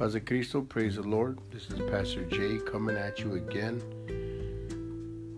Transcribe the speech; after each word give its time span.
Paz 0.00 0.14
de 0.14 0.20
Cristo, 0.20 0.62
praise 0.62 0.96
the 0.96 1.02
Lord. 1.02 1.38
This 1.50 1.68
is 1.68 1.78
Pastor 1.90 2.24
Jay 2.24 2.58
coming 2.64 2.96
at 2.96 3.18
you 3.18 3.34
again 3.34 3.82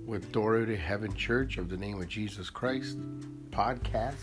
with 0.06 0.30
Door 0.30 0.66
to 0.66 0.76
Heaven 0.76 1.12
Church 1.16 1.58
of 1.58 1.68
the 1.68 1.76
Name 1.76 2.00
of 2.00 2.06
Jesus 2.06 2.48
Christ 2.48 2.96
podcast. 3.50 4.14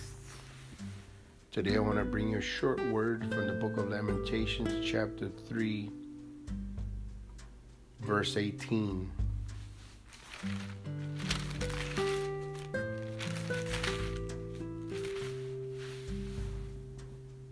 Today 1.52 1.76
I 1.76 1.80
want 1.80 1.98
to 1.98 2.06
bring 2.06 2.30
you 2.30 2.38
a 2.38 2.42
short 2.42 2.82
word 2.88 3.24
from 3.24 3.48
the 3.48 3.54
book 3.56 3.76
of 3.76 3.90
Lamentations, 3.90 4.90
chapter 4.90 5.28
3, 5.50 5.92
verse 8.00 8.38
18. 8.38 9.12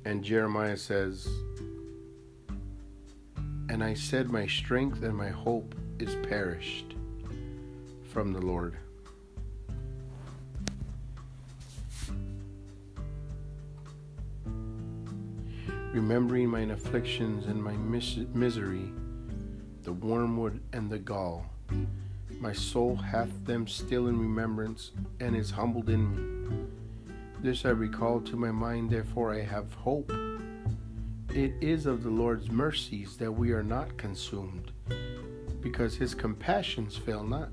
And 0.06 0.24
Jeremiah 0.24 0.78
says, 0.78 1.28
And 3.78 3.84
I 3.84 3.94
said, 3.94 4.32
My 4.32 4.48
strength 4.48 5.04
and 5.04 5.16
my 5.16 5.30
hope 5.30 5.76
is 6.00 6.16
perished 6.28 6.96
from 8.10 8.34
the 8.34 8.42
Lord. 8.42 8.76
Remembering 15.94 16.50
mine 16.50 16.72
afflictions 16.72 17.46
and 17.46 17.64
my 17.64 17.74
mis- 17.74 18.18
misery, 18.34 18.92
the 19.84 19.94
wormwood 19.94 20.60
and 20.74 20.90
the 20.90 20.98
gall, 20.98 21.46
my 22.40 22.54
soul 22.54 22.96
hath 22.96 23.30
them 23.46 23.68
still 23.68 24.08
in 24.08 24.20
remembrance 24.20 24.90
and 25.20 25.36
is 25.36 25.52
humbled 25.52 25.92
in 25.92 26.16
me. 26.16 26.68
This 27.44 27.64
I 27.64 27.70
recall 27.70 28.22
to 28.22 28.38
my 28.38 28.50
mind, 28.50 28.90
therefore 28.90 29.36
I 29.36 29.44
have 29.44 29.72
hope. 29.76 30.12
It 31.38 31.54
is 31.62 31.86
of 31.86 32.02
the 32.02 32.10
Lord's 32.10 32.50
mercies 32.50 33.16
that 33.18 33.32
we 33.32 33.52
are 33.52 33.62
not 33.62 33.96
consumed, 33.96 34.72
because 35.62 35.96
his 35.96 36.16
compassions 36.16 36.98
fail 36.98 37.24
not. 37.24 37.50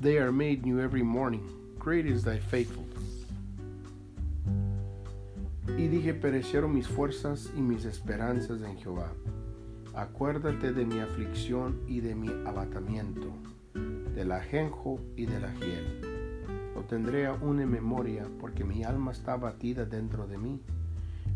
They 0.00 0.16
are 0.16 0.32
made 0.32 0.64
new 0.64 0.80
every 0.80 1.02
morning. 1.02 1.46
Great 1.78 2.06
is 2.06 2.24
thy 2.24 2.38
faithfulness. 2.38 3.26
Y 5.68 5.88
dije, 5.88 6.14
perecieron 6.14 6.72
mis 6.72 6.86
fuerzas 6.86 7.50
y 7.54 7.60
mis 7.60 7.84
esperanzas 7.84 8.62
en 8.62 8.78
Jehová. 8.78 9.10
Acuérdate 9.94 10.72
de 10.72 10.86
mi 10.86 11.00
aflicción 11.00 11.82
y 11.86 12.00
de 12.00 12.14
mi 12.14 12.30
abatamiento, 12.46 13.34
del 14.14 14.32
ajenjo 14.32 14.98
y 15.14 15.26
del 15.26 15.44
ajiel 15.44 16.16
lo 16.76 16.82
tendré 16.82 17.26
aún 17.26 17.60
en 17.60 17.70
memoria, 17.70 18.28
porque 18.38 18.62
mi 18.62 18.84
alma 18.84 19.10
está 19.10 19.36
batida 19.36 19.86
dentro 19.86 20.26
de 20.26 20.36
mí. 20.36 20.60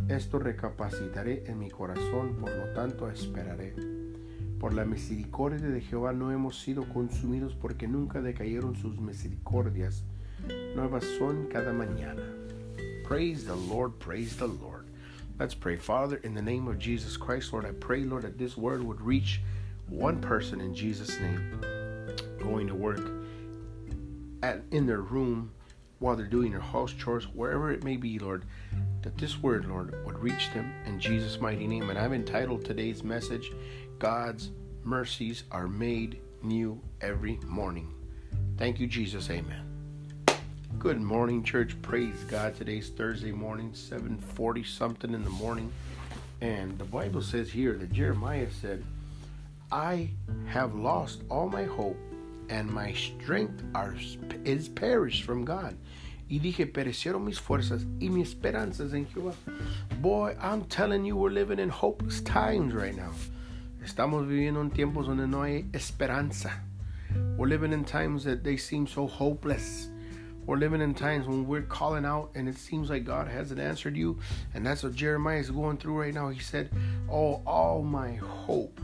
Esto 0.09 0.39
recapacitaré 0.39 1.45
en 1.47 1.59
mi 1.59 1.71
corazón, 1.71 2.37
por 2.41 2.51
lo 2.51 2.73
tanto 2.75 3.09
esperaré. 3.11 3.75
Por 4.59 4.75
la 4.75 4.85
misericordia 4.85 5.69
de 5.69 5.81
Jehová 5.81 6.13
no 6.13 6.33
hemos 6.33 6.61
sido 6.61 6.89
consumidos, 6.89 7.55
porque 7.55 7.89
nunca 7.89 8.21
decayeron 8.21 8.77
sus 8.77 8.99
misericordias. 9.01 10.05
Nuevas 10.75 11.05
son 11.19 11.47
cada 11.47 11.73
mañana. 11.73 12.23
Praise 13.07 13.45
the 13.45 13.57
Lord, 13.57 13.99
praise 13.99 14.37
the 14.37 14.47
Lord. 14.47 14.87
Let's 15.39 15.55
pray. 15.55 15.77
Father, 15.77 16.21
in 16.23 16.35
the 16.35 16.43
name 16.43 16.69
of 16.69 16.79
Jesus 16.79 17.17
Christ, 17.17 17.53
Lord, 17.53 17.65
I 17.65 17.73
pray, 17.73 18.05
Lord, 18.05 18.25
that 18.25 18.37
this 18.37 18.57
word 18.59 18.83
would 18.83 19.01
reach 19.01 19.41
one 19.89 20.21
person 20.21 20.61
in 20.61 20.75
Jesus' 20.75 21.19
name 21.19 21.61
going 22.41 22.67
to 22.67 22.75
work 22.75 23.01
at, 24.43 24.63
in 24.71 24.87
their 24.87 25.01
room 25.01 25.51
while 26.01 26.17
they're 26.17 26.27
doing 26.27 26.51
their 26.51 26.61
house 26.61 26.93
chores, 26.93 27.25
wherever 27.29 27.71
it 27.71 27.85
may 27.85 27.97
be, 27.97 28.19
Lord, 28.19 28.45
that 29.03 29.17
this 29.19 29.41
word, 29.41 29.67
Lord, 29.67 29.95
would 30.05 30.19
reach 30.19 30.51
them 30.53 30.73
in 30.87 30.99
Jesus' 30.99 31.41
mighty 31.41 31.67
name. 31.67 31.91
And 31.91 31.99
I've 31.99 32.15
entitled 32.15 32.65
today's 32.65 33.05
message, 33.05 33.53
God's 33.99 34.51
Mercies 34.83 35.45
Are 35.53 35.69
Made 35.69 36.19
New 36.43 36.81
Every 37.03 37.39
Morning. 37.47 37.95
Thank 38.57 38.81
you, 38.81 38.87
Jesus. 38.87 39.31
Amen. 39.31 39.67
Good 40.79 41.01
morning, 41.01 41.45
church. 41.45 41.81
Praise 41.83 42.25
God. 42.29 42.55
Today's 42.57 42.89
Thursday 42.89 43.33
morning, 43.33 43.75
740 43.75 44.65
something 44.65 45.13
in 45.13 45.23
the 45.23 45.31
morning. 45.31 45.71
And 46.41 46.79
the 46.79 46.85
Bible 46.85 47.21
says 47.21 47.51
here 47.51 47.75
that 47.75 47.93
Jeremiah 47.93 48.51
said, 48.51 48.83
I 49.71 50.09
have 50.47 50.75
lost 50.75 51.21
all 51.29 51.51
my 51.51 51.65
hope 51.65 51.99
and 52.51 52.71
my 52.71 52.93
strength 52.93 53.63
are, 53.75 53.95
is 54.45 54.69
perished 54.69 55.23
from 55.23 55.45
God. 55.45 55.77
Y 56.29 56.39
dije, 56.39 56.67
perecieron 56.67 57.25
mis 57.25 57.39
fuerzas 57.39 57.85
y 58.01 58.09
mis 58.09 58.35
esperanzas 58.35 58.93
en 58.93 59.07
Jehová. 59.07 59.35
Boy, 60.01 60.37
I'm 60.41 60.65
telling 60.65 61.05
you, 61.05 61.17
we're 61.17 61.31
living 61.31 61.59
in 61.59 61.69
hopeless 61.69 62.21
times 62.21 62.75
right 62.75 62.95
now. 62.95 63.13
Estamos 63.85 64.29
viviendo 64.29 64.61
en 64.61 64.71
tiempos 64.71 65.07
donde 65.07 65.27
no 65.27 65.43
hay 65.43 65.65
esperanza. 65.73 66.53
We're 67.37 67.49
living 67.49 67.73
in 67.73 67.85
times 67.85 68.25
that 68.25 68.45
they 68.45 68.57
seem 68.57 68.87
so 68.87 69.07
hopeless. 69.07 69.89
We're 70.47 70.57
living 70.57 70.81
in 70.81 70.95
times 70.95 71.27
when 71.27 71.47
we're 71.47 71.63
calling 71.63 72.05
out 72.05 72.31
and 72.35 72.49
it 72.49 72.57
seems 72.59 72.91
like 72.91 73.05
God 73.05 73.29
hasn't 73.29 73.61
answered 73.61 73.97
you. 73.97 74.19
And 74.55 74.67
that's 74.67 74.83
what 74.83 74.95
Jeremiah 74.95 75.39
is 75.39 75.51
going 75.51 75.79
through 75.79 76.01
right 76.01 76.15
now. 76.15 76.29
He 76.29 76.41
said, 76.41 76.71
Oh, 77.11 77.43
all 77.47 77.83
my 77.83 78.15
hope, 78.15 78.81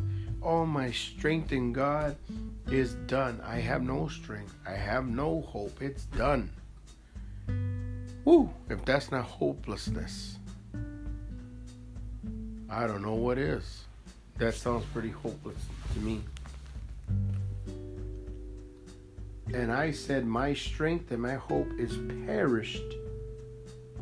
all 0.46 0.64
my 0.64 0.92
strength 0.92 1.50
in 1.50 1.72
God 1.72 2.16
is 2.70 2.94
done. 3.08 3.40
I 3.44 3.56
have 3.56 3.82
no 3.82 4.06
strength. 4.06 4.54
I 4.64 4.74
have 4.74 5.08
no 5.08 5.40
hope. 5.40 5.82
It's 5.82 6.04
done. 6.04 6.50
Woo! 8.24 8.48
If 8.70 8.84
that's 8.84 9.10
not 9.10 9.24
hopelessness, 9.24 10.38
I 12.70 12.86
don't 12.86 13.02
know 13.02 13.14
what 13.14 13.38
is. 13.38 13.84
That 14.38 14.54
sounds 14.54 14.84
pretty 14.92 15.10
hopeless 15.10 15.58
to 15.94 16.00
me. 16.00 16.22
And 19.52 19.72
I 19.72 19.90
said, 19.90 20.26
My 20.26 20.54
strength 20.54 21.10
and 21.10 21.22
my 21.22 21.34
hope 21.34 21.68
is 21.76 21.98
perished 22.24 22.94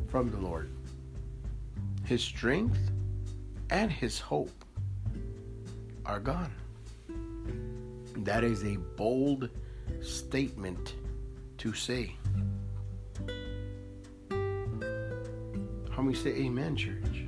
from 0.09 0.29
the 0.29 0.37
Lord. 0.37 0.69
His 2.03 2.23
strength 2.23 2.91
and 3.71 3.91
his 3.91 4.19
hope 4.19 4.64
are 6.05 6.19
gone. 6.19 6.53
That 8.17 8.43
is 8.43 8.63
a 8.63 8.77
bold 8.95 9.49
statement 10.01 10.95
to 11.57 11.73
say. 11.73 12.15
How 15.89 16.01
many 16.01 16.15
say 16.15 16.31
amen, 16.31 16.75
church? 16.75 17.25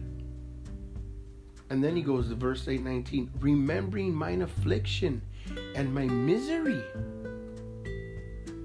And 1.69 1.83
then 1.83 1.95
he 1.95 2.01
goes 2.01 2.29
to 2.29 2.35
verse 2.35 2.67
819 2.67 3.31
remembering 3.39 4.13
mine 4.13 4.41
affliction 4.41 5.21
and 5.75 5.94
my 5.94 6.05
misery. 6.05 6.81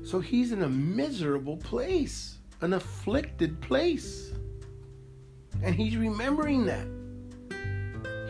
So 0.05 0.21
he's 0.21 0.53
in 0.53 0.62
a 0.62 0.69
miserable 0.69 1.56
place, 1.56 2.39
an 2.61 2.75
afflicted 2.75 3.61
place. 3.61 4.33
And 5.62 5.75
he's 5.75 5.97
remembering 5.97 6.65
that. 6.67 6.87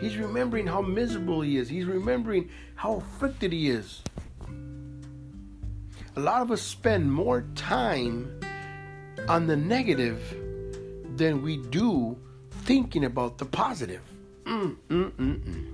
He's 0.03 0.17
remembering 0.17 0.67
how 0.67 0.81
miserable 0.81 1.39
he 1.39 1.55
is. 1.55 1.69
He's 1.69 1.85
remembering 1.85 2.49
how 2.75 2.95
afflicted 2.95 3.53
he 3.53 3.69
is. 3.69 4.01
A 6.17 6.19
lot 6.19 6.41
of 6.41 6.51
us 6.51 6.61
spend 6.61 7.09
more 7.09 7.45
time 7.55 8.37
on 9.29 9.47
the 9.47 9.55
negative 9.55 10.19
than 11.15 11.41
we 11.41 11.55
do 11.55 12.17
thinking 12.65 13.05
about 13.05 13.37
the 13.37 13.45
positive. 13.45 14.01
Mm, 14.43 14.75
mm, 14.89 15.11
mm, 15.11 15.39
mm. 15.39 15.65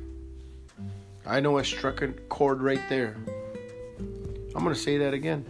I 1.25 1.39
know 1.39 1.57
I 1.57 1.63
struck 1.63 2.03
a 2.03 2.09
chord 2.09 2.61
right 2.61 2.87
there. 2.87 3.17
I'm 3.97 4.63
going 4.63 4.75
to 4.75 4.79
say 4.79 4.99
that 4.99 5.15
again. 5.15 5.43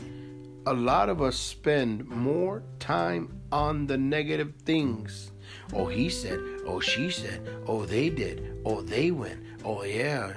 A 0.66 0.74
lot 0.74 1.10
of 1.10 1.22
us 1.22 1.36
spend 1.36 2.08
more 2.08 2.64
time 2.80 3.42
on 3.52 3.88
the 3.88 3.98
negative 3.98 4.54
things. 4.64 5.32
Oh, 5.74 5.88
he 5.88 6.10
said. 6.10 6.40
Oh, 6.66 6.80
she 6.80 7.10
said. 7.10 7.48
Oh, 7.68 7.86
they 7.86 8.10
did. 8.10 8.62
Oh, 8.66 8.82
they 8.82 9.12
went. 9.12 9.44
Oh, 9.64 9.84
yeah. 9.84 10.34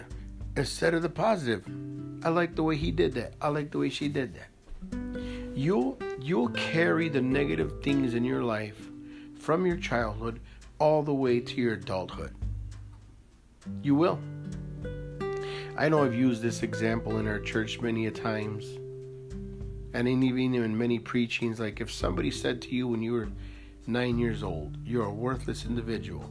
Instead 0.56 0.94
of 0.94 1.02
the 1.02 1.08
positive. 1.08 1.66
I 2.24 2.28
like 2.28 2.54
the 2.54 2.62
way 2.62 2.76
he 2.76 2.90
did 2.90 3.14
that. 3.14 3.34
I 3.40 3.48
like 3.48 3.70
the 3.70 3.78
way 3.78 3.88
she 3.88 4.08
did 4.08 4.34
that. 4.34 4.48
You'll 5.54 5.98
you'll 6.20 6.48
carry 6.50 7.08
the 7.08 7.20
negative 7.20 7.82
things 7.82 8.14
in 8.14 8.24
your 8.24 8.42
life 8.42 8.88
from 9.38 9.66
your 9.66 9.76
childhood 9.76 10.40
all 10.78 11.02
the 11.02 11.12
way 11.12 11.40
to 11.40 11.60
your 11.60 11.74
adulthood. 11.74 12.34
You 13.82 13.94
will. 13.94 14.18
I 15.76 15.88
know 15.88 16.04
I've 16.04 16.14
used 16.14 16.42
this 16.42 16.62
example 16.62 17.18
in 17.18 17.26
our 17.26 17.38
church 17.38 17.80
many 17.80 18.06
a 18.06 18.10
times. 18.10 18.64
And 19.94 20.08
in 20.08 20.22
even 20.22 20.54
in 20.54 20.76
many 20.76 20.98
preachings, 20.98 21.60
like 21.60 21.80
if 21.80 21.92
somebody 21.92 22.30
said 22.30 22.62
to 22.62 22.74
you 22.74 22.88
when 22.88 23.02
you 23.02 23.12
were 23.12 23.28
nine 23.86 24.18
years 24.18 24.42
old, 24.42 24.76
you're 24.84 25.06
a 25.06 25.12
worthless 25.12 25.64
individual. 25.64 26.30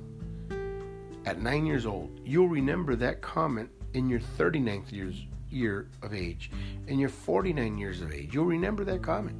At 1.25 1.41
nine 1.41 1.65
years 1.65 1.85
old, 1.85 2.19
you'll 2.25 2.47
remember 2.47 2.95
that 2.95 3.21
comment 3.21 3.69
in 3.93 4.09
your 4.09 4.19
39th 4.19 4.91
years, 4.91 5.25
year 5.49 5.87
of 6.01 6.13
age, 6.13 6.51
in 6.87 6.97
your 6.97 7.09
49 7.09 7.77
years 7.77 8.01
of 8.01 8.11
age. 8.11 8.33
You'll 8.33 8.45
remember 8.45 8.83
that 8.85 9.01
comment. 9.01 9.37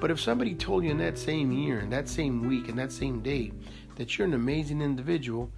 But 0.00 0.10
if 0.10 0.20
somebody 0.20 0.54
told 0.54 0.84
you 0.84 0.90
in 0.90 0.98
that 0.98 1.18
same 1.18 1.52
year, 1.52 1.80
in 1.80 1.90
that 1.90 2.08
same 2.08 2.48
week, 2.48 2.68
in 2.68 2.76
that 2.76 2.92
same 2.92 3.20
day, 3.20 3.52
that 3.96 4.16
you're 4.16 4.26
an 4.26 4.34
amazing 4.34 4.80
individual, 4.80 5.50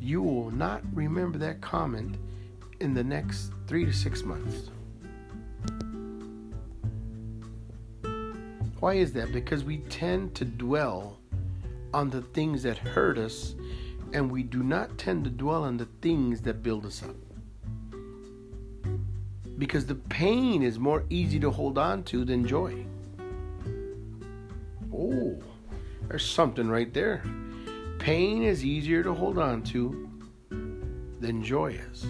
you 0.00 0.22
will 0.22 0.50
not 0.50 0.82
remember 0.94 1.38
that 1.38 1.60
comment 1.60 2.16
in 2.80 2.94
the 2.94 3.04
next 3.04 3.52
three 3.66 3.84
to 3.84 3.92
six 3.92 4.22
months. 4.24 4.70
Why 8.82 8.94
is 8.94 9.12
that? 9.12 9.30
Because 9.30 9.62
we 9.62 9.76
tend 9.78 10.34
to 10.34 10.44
dwell 10.44 11.20
on 11.94 12.10
the 12.10 12.20
things 12.20 12.64
that 12.64 12.78
hurt 12.78 13.16
us 13.16 13.54
and 14.12 14.28
we 14.28 14.42
do 14.42 14.64
not 14.64 14.98
tend 14.98 15.22
to 15.22 15.30
dwell 15.30 15.62
on 15.62 15.76
the 15.76 15.86
things 16.00 16.40
that 16.40 16.64
build 16.64 16.84
us 16.84 17.00
up. 17.00 17.14
Because 19.56 19.86
the 19.86 19.94
pain 19.94 20.64
is 20.64 20.80
more 20.80 21.04
easy 21.10 21.38
to 21.38 21.48
hold 21.48 21.78
on 21.78 22.02
to 22.02 22.24
than 22.24 22.44
joy. 22.44 22.84
Oh, 24.92 25.38
there's 26.08 26.26
something 26.26 26.68
right 26.68 26.92
there. 26.92 27.22
Pain 28.00 28.42
is 28.42 28.64
easier 28.64 29.04
to 29.04 29.14
hold 29.14 29.38
on 29.38 29.62
to 29.62 30.10
than 31.20 31.44
joy 31.44 31.78
is. 31.92 32.04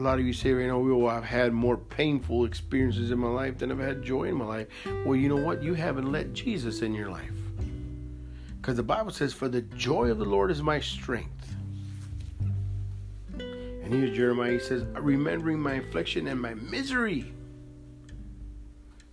A 0.00 0.02
lot 0.02 0.18
of 0.18 0.24
you 0.24 0.32
say 0.32 0.50
right 0.54 0.66
now, 0.66 0.78
well, 0.78 1.14
I've 1.14 1.24
had 1.24 1.52
more 1.52 1.76
painful 1.76 2.46
experiences 2.46 3.10
in 3.10 3.18
my 3.18 3.28
life 3.28 3.58
than 3.58 3.70
I've 3.70 3.80
had 3.80 4.02
joy 4.02 4.28
in 4.28 4.34
my 4.34 4.46
life. 4.46 4.68
Well, 5.04 5.14
you 5.14 5.28
know 5.28 5.36
what? 5.36 5.62
You 5.62 5.74
haven't 5.74 6.10
let 6.10 6.32
Jesus 6.32 6.80
in 6.80 6.94
your 6.94 7.10
life. 7.10 7.34
Because 8.56 8.78
the 8.78 8.82
Bible 8.82 9.10
says, 9.10 9.34
For 9.34 9.46
the 9.46 9.60
joy 9.60 10.10
of 10.10 10.16
the 10.16 10.24
Lord 10.24 10.50
is 10.50 10.62
my 10.62 10.80
strength. 10.80 11.54
And 13.38 13.92
here's 13.92 14.16
Jeremiah, 14.16 14.52
he 14.52 14.58
says, 14.58 14.84
Remembering 14.94 15.60
my 15.60 15.74
affliction 15.74 16.28
and 16.28 16.40
my 16.40 16.54
misery. 16.54 17.34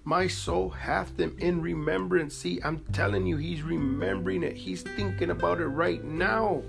My 0.06 0.28
soul 0.28 0.69
hath 0.69 1.18
them 1.18 1.36
in 1.38 1.62
remembrance. 1.62 2.33
See, 2.33 2.62
I'm 2.63 2.80
telling 2.94 3.25
you, 3.25 3.36
he's 3.36 3.62
remembering 3.62 4.42
it. 4.42 4.56
He's 4.56 4.83
thinking 4.83 5.31
about 5.31 5.60
it 5.60 5.68
right 5.68 6.01
now. 6.01 6.63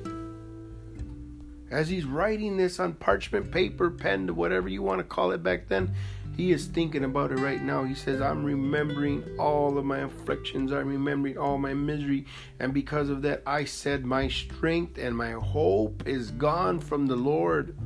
As 1.71 1.89
he's 1.89 2.05
writing 2.05 2.57
this 2.57 2.81
on 2.81 2.95
parchment 2.95 3.51
paper, 3.51 3.91
pen, 3.91 4.35
whatever 4.35 4.69
you 4.69 4.83
want 4.83 5.01
to 5.01 5.05
call 5.05 5.33
it 5.33 5.43
back 5.43 5.69
then, 5.69 5.95
he 6.37 6.53
is 6.53 6.67
thinking 6.67 7.05
about 7.05 7.33
it 7.33 7.39
right 7.41 7.61
now. 7.61 7.83
He 7.83 7.95
says, 7.95 8.21
I'm 8.21 8.45
remembering 8.45 9.25
all 9.39 9.77
of 9.77 9.85
my 9.85 9.99
afflictions. 9.99 10.73
I'm 10.73 10.89
remembering 10.89 11.37
all 11.37 11.59
my 11.59 11.75
misery. 11.75 12.27
And 12.61 12.73
because 12.73 13.11
of 13.11 13.23
that, 13.23 13.43
I 13.45 13.65
said, 13.65 14.05
My 14.05 14.29
strength 14.29 14.99
and 14.99 15.17
my 15.17 15.33
hope 15.33 16.07
is 16.07 16.31
gone 16.31 16.79
from 16.79 17.07
the 17.07 17.17
Lord. 17.17 17.77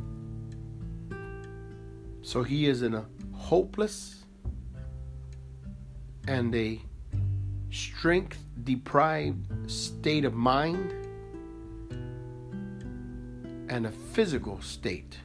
So 2.20 2.43
he 2.43 2.67
is 2.67 2.82
in 2.82 2.94
a 2.94 3.06
hopeless 3.32 4.25
and 6.28 6.55
a 6.55 6.81
strength 7.70 8.44
deprived 8.62 9.70
state 9.70 10.25
of 10.25 10.35
mind 10.35 11.01
and 13.72 13.86
a 13.86 13.90
physical 13.90 14.60
state 14.60 15.16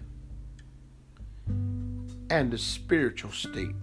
and 2.29 2.53
a 2.53 2.57
spiritual 2.57 3.29
state. 3.29 3.75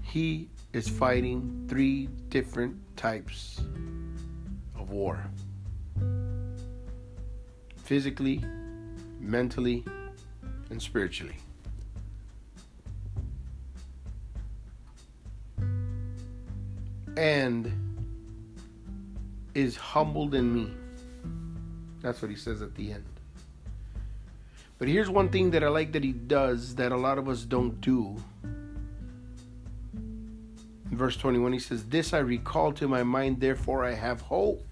He 0.00 0.48
is 0.72 0.88
fighting 0.88 1.66
three 1.68 2.08
different 2.30 2.78
types 2.96 3.60
of 4.74 4.88
war 4.88 5.22
physically, 7.84 8.42
mentally, 9.20 9.84
and 10.70 10.80
spiritually. 10.80 11.36
And 17.18 17.70
is 19.54 19.76
humbled 19.76 20.34
in 20.34 20.54
me. 20.54 20.72
That's 22.00 22.22
what 22.22 22.30
he 22.30 22.36
says 22.36 22.62
at 22.62 22.74
the 22.74 22.92
end. 22.92 23.04
But 24.78 24.88
here's 24.88 25.08
one 25.08 25.30
thing 25.30 25.52
that 25.52 25.64
I 25.64 25.68
like 25.68 25.92
that 25.92 26.04
he 26.04 26.12
does 26.12 26.74
that 26.74 26.92
a 26.92 26.96
lot 26.96 27.18
of 27.18 27.28
us 27.28 27.42
don't 27.42 27.80
do. 27.80 28.16
Verse 30.90 31.16
21, 31.16 31.52
he 31.52 31.58
says, 31.58 31.84
This 31.84 32.12
I 32.12 32.18
recall 32.18 32.72
to 32.74 32.86
my 32.86 33.02
mind, 33.02 33.40
therefore 33.40 33.84
I 33.84 33.94
have 33.94 34.20
hope. 34.20 34.64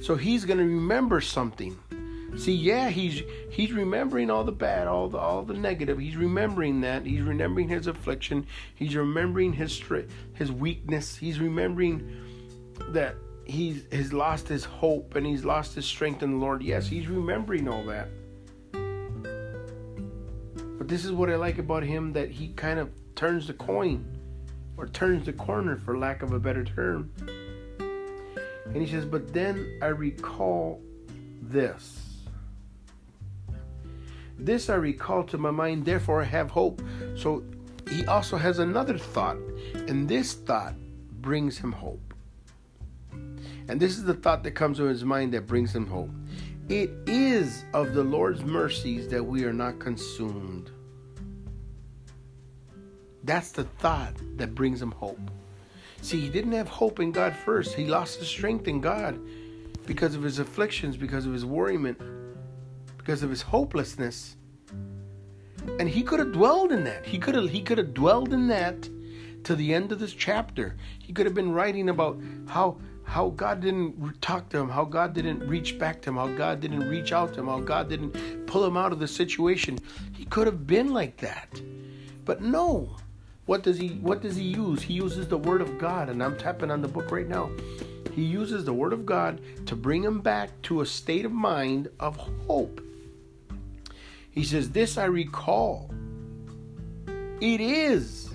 So 0.00 0.14
he's 0.14 0.44
going 0.44 0.58
to 0.58 0.64
remember 0.64 1.20
something. 1.20 1.78
See, 2.36 2.54
yeah, 2.54 2.90
he's 2.90 3.22
he's 3.50 3.72
remembering 3.72 4.30
all 4.30 4.44
the 4.44 4.52
bad, 4.52 4.86
all 4.86 5.08
the 5.08 5.18
all 5.18 5.42
the 5.42 5.54
negative. 5.54 5.98
He's 5.98 6.16
remembering 6.16 6.82
that. 6.82 7.04
He's 7.04 7.22
remembering 7.22 7.68
his 7.68 7.86
affliction. 7.86 8.46
He's 8.74 8.94
remembering 8.94 9.54
his 9.54 9.82
his 10.34 10.52
weakness. 10.52 11.16
He's 11.16 11.40
remembering 11.40 12.08
that 12.90 13.16
he's 13.48 14.12
lost 14.12 14.46
his 14.46 14.64
hope 14.64 15.16
and 15.16 15.26
he's 15.26 15.44
lost 15.44 15.74
his 15.74 15.86
strength 15.86 16.22
in 16.22 16.32
the 16.32 16.36
Lord. 16.36 16.62
Yes, 16.62 16.86
he's 16.86 17.08
remembering 17.08 17.66
all 17.66 17.84
that. 17.86 18.08
But 20.78 20.86
this 20.86 21.04
is 21.04 21.10
what 21.12 21.30
I 21.30 21.36
like 21.36 21.58
about 21.58 21.82
him 21.82 22.12
that 22.12 22.30
he 22.30 22.48
kind 22.48 22.78
of 22.78 22.90
turns 23.14 23.46
the 23.46 23.54
coin 23.54 24.04
or 24.76 24.86
turns 24.86 25.26
the 25.26 25.32
corner 25.32 25.76
for 25.76 25.98
lack 25.98 26.22
of 26.22 26.32
a 26.32 26.38
better 26.38 26.62
term. 26.62 27.10
And 28.66 28.76
he 28.76 28.86
says, 28.86 29.04
"But 29.04 29.32
then 29.32 29.78
I 29.82 29.86
recall 29.86 30.80
this. 31.42 32.04
This 34.38 34.68
I 34.70 34.76
recall 34.76 35.24
to 35.24 35.38
my 35.38 35.50
mind, 35.50 35.84
therefore 35.84 36.20
I 36.20 36.26
have 36.26 36.50
hope." 36.50 36.80
So 37.16 37.42
he 37.88 38.06
also 38.06 38.36
has 38.36 38.58
another 38.58 38.98
thought, 38.98 39.38
and 39.88 40.06
this 40.08 40.34
thought 40.34 40.74
brings 41.20 41.58
him 41.58 41.72
hope. 41.72 42.07
And 43.68 43.78
this 43.78 43.98
is 43.98 44.04
the 44.04 44.14
thought 44.14 44.42
that 44.44 44.52
comes 44.52 44.78
to 44.78 44.84
his 44.84 45.04
mind 45.04 45.34
that 45.34 45.46
brings 45.46 45.74
him 45.74 45.86
hope. 45.86 46.10
It 46.68 46.90
is 47.06 47.64
of 47.72 47.94
the 47.94 48.02
Lord's 48.02 48.42
mercies 48.42 49.08
that 49.08 49.22
we 49.22 49.44
are 49.44 49.52
not 49.52 49.78
consumed. 49.78 50.70
That's 53.24 53.52
the 53.52 53.64
thought 53.64 54.14
that 54.36 54.54
brings 54.54 54.80
him 54.80 54.90
hope. 54.92 55.30
See, 56.00 56.20
he 56.20 56.28
didn't 56.28 56.52
have 56.52 56.68
hope 56.68 57.00
in 57.00 57.12
God 57.12 57.34
first. 57.34 57.74
He 57.74 57.86
lost 57.86 58.18
his 58.18 58.28
strength 58.28 58.68
in 58.68 58.80
God 58.80 59.20
because 59.86 60.14
of 60.14 60.22
his 60.22 60.38
afflictions, 60.38 60.96
because 60.96 61.26
of 61.26 61.32
his 61.32 61.44
worriment, 61.44 62.00
because 62.96 63.22
of 63.22 63.30
his 63.30 63.42
hopelessness. 63.42 64.36
And 65.78 65.88
he 65.88 66.02
could 66.02 66.20
have 66.20 66.32
dwelled 66.32 66.72
in 66.72 66.84
that. 66.84 67.04
He 67.04 67.18
could 67.18 67.34
have 67.34 67.50
he 67.50 67.62
could 67.62 67.78
have 67.78 67.92
dwelled 67.94 68.32
in 68.32 68.48
that 68.48 68.88
to 69.44 69.54
the 69.54 69.74
end 69.74 69.92
of 69.92 69.98
this 69.98 70.12
chapter. 70.12 70.76
He 70.98 71.12
could 71.12 71.26
have 71.26 71.34
been 71.34 71.52
writing 71.52 71.88
about 71.88 72.20
how 72.46 72.78
how 73.08 73.30
God 73.30 73.62
didn't 73.62 74.20
talk 74.20 74.50
to 74.50 74.58
him, 74.58 74.68
how 74.68 74.84
God 74.84 75.14
didn't 75.14 75.40
reach 75.48 75.78
back 75.78 76.02
to 76.02 76.10
him, 76.10 76.16
how 76.16 76.28
God 76.28 76.60
didn't 76.60 76.86
reach 76.86 77.10
out 77.10 77.32
to 77.34 77.40
him, 77.40 77.46
how 77.46 77.58
God 77.58 77.88
didn't 77.88 78.46
pull 78.46 78.64
him 78.64 78.76
out 78.76 78.92
of 78.92 78.98
the 78.98 79.08
situation. 79.08 79.78
He 80.12 80.26
could 80.26 80.46
have 80.46 80.66
been 80.66 80.92
like 80.92 81.16
that. 81.16 81.48
But 82.26 82.42
no. 82.42 82.96
What 83.46 83.62
does 83.62 83.78
he 83.78 83.88
what 84.02 84.20
does 84.20 84.36
he 84.36 84.44
use? 84.44 84.82
He 84.82 84.92
uses 84.92 85.26
the 85.26 85.38
word 85.38 85.62
of 85.62 85.78
God 85.78 86.10
and 86.10 86.22
I'm 86.22 86.36
tapping 86.36 86.70
on 86.70 86.82
the 86.82 86.88
book 86.88 87.10
right 87.10 87.26
now. 87.26 87.50
He 88.12 88.22
uses 88.22 88.66
the 88.66 88.74
word 88.74 88.92
of 88.92 89.06
God 89.06 89.40
to 89.64 89.74
bring 89.74 90.04
him 90.04 90.20
back 90.20 90.50
to 90.64 90.82
a 90.82 90.86
state 90.86 91.24
of 91.24 91.32
mind 91.32 91.88
of 91.98 92.14
hope. 92.46 92.82
He 94.30 94.44
says, 94.44 94.68
"This 94.68 94.98
I 94.98 95.06
recall. 95.06 95.90
It 97.40 97.62
is 97.62 98.27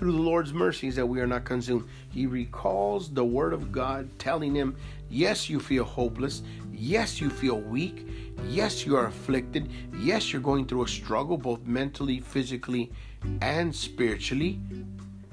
through 0.00 0.12
the 0.12 0.18
Lord's 0.18 0.54
mercies 0.54 0.96
that 0.96 1.06
we 1.06 1.20
are 1.20 1.26
not 1.26 1.44
consumed." 1.44 1.84
he 2.08 2.26
recalls 2.26 3.10
the 3.10 3.24
word 3.24 3.52
of 3.52 3.70
God 3.70 4.08
telling 4.18 4.54
him, 4.54 4.74
Yes, 5.08 5.48
you 5.48 5.60
feel 5.60 5.84
hopeless. 5.84 6.42
Yes, 6.72 7.20
you 7.20 7.30
feel 7.30 7.60
weak. 7.60 8.06
Yes, 8.48 8.86
you 8.86 8.96
are 8.96 9.06
afflicted. 9.06 9.70
Yes, 9.98 10.32
you're 10.32 10.42
going 10.42 10.66
through 10.66 10.84
a 10.84 10.88
struggle, 10.88 11.36
both 11.36 11.66
mentally, 11.66 12.20
physically, 12.20 12.90
and 13.42 13.74
spiritually. 13.74 14.58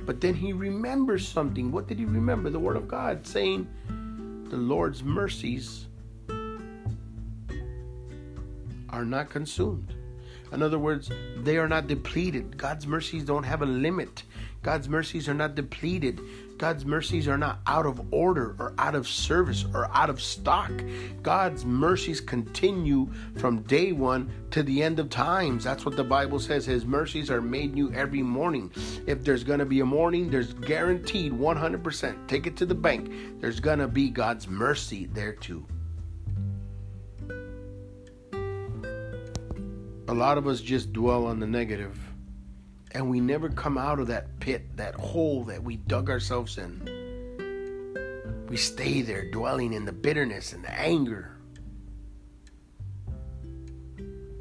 But 0.05 0.19
then 0.21 0.33
he 0.33 0.53
remembers 0.53 1.27
something. 1.27 1.71
What 1.71 1.87
did 1.87 1.99
he 1.99 2.05
remember? 2.05 2.49
The 2.49 2.59
word 2.59 2.75
of 2.75 2.87
God 2.87 3.25
saying, 3.25 3.67
The 4.49 4.57
Lord's 4.57 5.03
mercies 5.03 5.87
are 8.89 9.05
not 9.05 9.29
consumed. 9.29 9.96
In 10.51 10.61
other 10.61 10.79
words, 10.79 11.09
they 11.37 11.57
are 11.57 11.67
not 11.67 11.87
depleted. 11.87 12.57
God's 12.57 12.87
mercies 12.87 13.23
don't 13.23 13.43
have 13.43 13.61
a 13.61 13.65
limit. 13.65 14.23
God's 14.63 14.89
mercies 14.89 15.29
are 15.29 15.33
not 15.33 15.55
depleted. 15.55 16.19
God's 16.57 16.85
mercies 16.85 17.27
are 17.27 17.37
not 17.37 17.59
out 17.67 17.85
of 17.85 18.01
order 18.11 18.55
or 18.59 18.73
out 18.77 18.95
of 18.95 19.07
service 19.07 19.65
or 19.73 19.89
out 19.93 20.09
of 20.09 20.21
stock. 20.21 20.71
God's 21.21 21.63
mercies 21.63 22.19
continue 22.19 23.11
from 23.37 23.61
day 23.61 23.91
one 23.91 24.29
to 24.51 24.63
the 24.63 24.81
end 24.81 24.99
of 24.99 25.09
times. 25.09 25.63
That's 25.63 25.85
what 25.85 25.95
the 25.95 26.03
Bible 26.03 26.39
says. 26.39 26.65
His 26.65 26.85
mercies 26.85 27.29
are 27.29 27.41
made 27.41 27.75
new 27.75 27.93
every 27.93 28.23
morning. 28.23 28.71
If 29.05 29.23
there's 29.23 29.43
going 29.43 29.59
to 29.59 29.65
be 29.65 29.81
a 29.81 29.85
morning, 29.85 30.29
there's 30.29 30.53
guaranteed 30.53 31.31
100%. 31.33 32.27
Take 32.27 32.47
it 32.47 32.57
to 32.57 32.65
the 32.65 32.75
bank. 32.75 33.39
There's 33.39 33.59
going 33.59 33.79
to 33.79 33.87
be 33.87 34.09
God's 34.09 34.47
mercy 34.47 35.05
there 35.13 35.33
too. 35.33 35.65
A 40.09 40.13
lot 40.13 40.37
of 40.37 40.47
us 40.47 40.61
just 40.61 40.93
dwell 40.93 41.25
on 41.25 41.39
the 41.39 41.47
negative 41.47 41.97
and 42.91 43.09
we 43.09 43.19
never 43.19 43.49
come 43.49 43.77
out 43.77 43.99
of 43.99 44.07
that 44.07 44.39
pit, 44.39 44.75
that 44.77 44.95
hole 44.95 45.43
that 45.43 45.61
we 45.61 45.75
dug 45.75 46.09
ourselves 46.09 46.57
in. 46.57 46.81
We 48.49 48.57
stay 48.57 49.01
there 49.01 49.29
dwelling 49.29 49.73
in 49.73 49.85
the 49.85 49.91
bitterness 49.91 50.53
and 50.53 50.63
the 50.63 50.71
anger. 50.71 51.37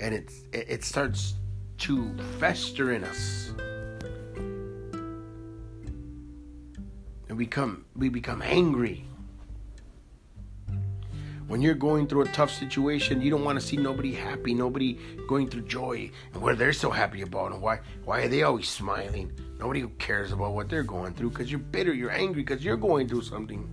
And 0.01 0.15
it, 0.15 0.31
it 0.53 0.85
starts 0.85 1.35
to 1.79 2.17
fester 2.39 2.93
in 2.93 3.03
us. 3.03 3.51
And 7.29 7.37
we 7.37 7.45
become, 7.47 7.85
we 7.97 8.09
become 8.09 8.41
angry. 8.43 9.05
When 11.47 11.63
you're 11.63 11.75
going 11.75 12.09
through 12.09 12.23
a 12.23 12.29
tough 12.29 12.51
situation, 12.51 13.21
you 13.21 13.31
don't 13.31 13.45
want 13.45 13.61
to 13.61 13.65
see 13.65 13.77
nobody 13.77 14.13
happy, 14.13 14.53
nobody 14.53 14.99
going 15.29 15.49
through 15.49 15.63
joy, 15.63 16.11
and 16.33 16.43
what 16.43 16.59
they're 16.59 16.73
so 16.73 16.91
happy 16.91 17.23
about, 17.23 17.53
and 17.53 17.63
why 17.63 17.81
why 18.05 18.23
are 18.23 18.29
they 18.29 18.43
always 18.43 18.69
smiling? 18.69 19.31
Nobody 19.61 19.87
cares 19.99 20.33
about 20.33 20.55
what 20.55 20.69
they're 20.69 20.83
going 20.83 21.15
through 21.15 21.31
because 21.31 21.51
you're 21.51 21.61
bitter, 21.61 21.95
you're 21.95 22.11
angry 22.11 22.43
because 22.43 22.65
you're 22.65 22.77
going 22.77 23.07
through 23.07 23.23
something. 23.23 23.71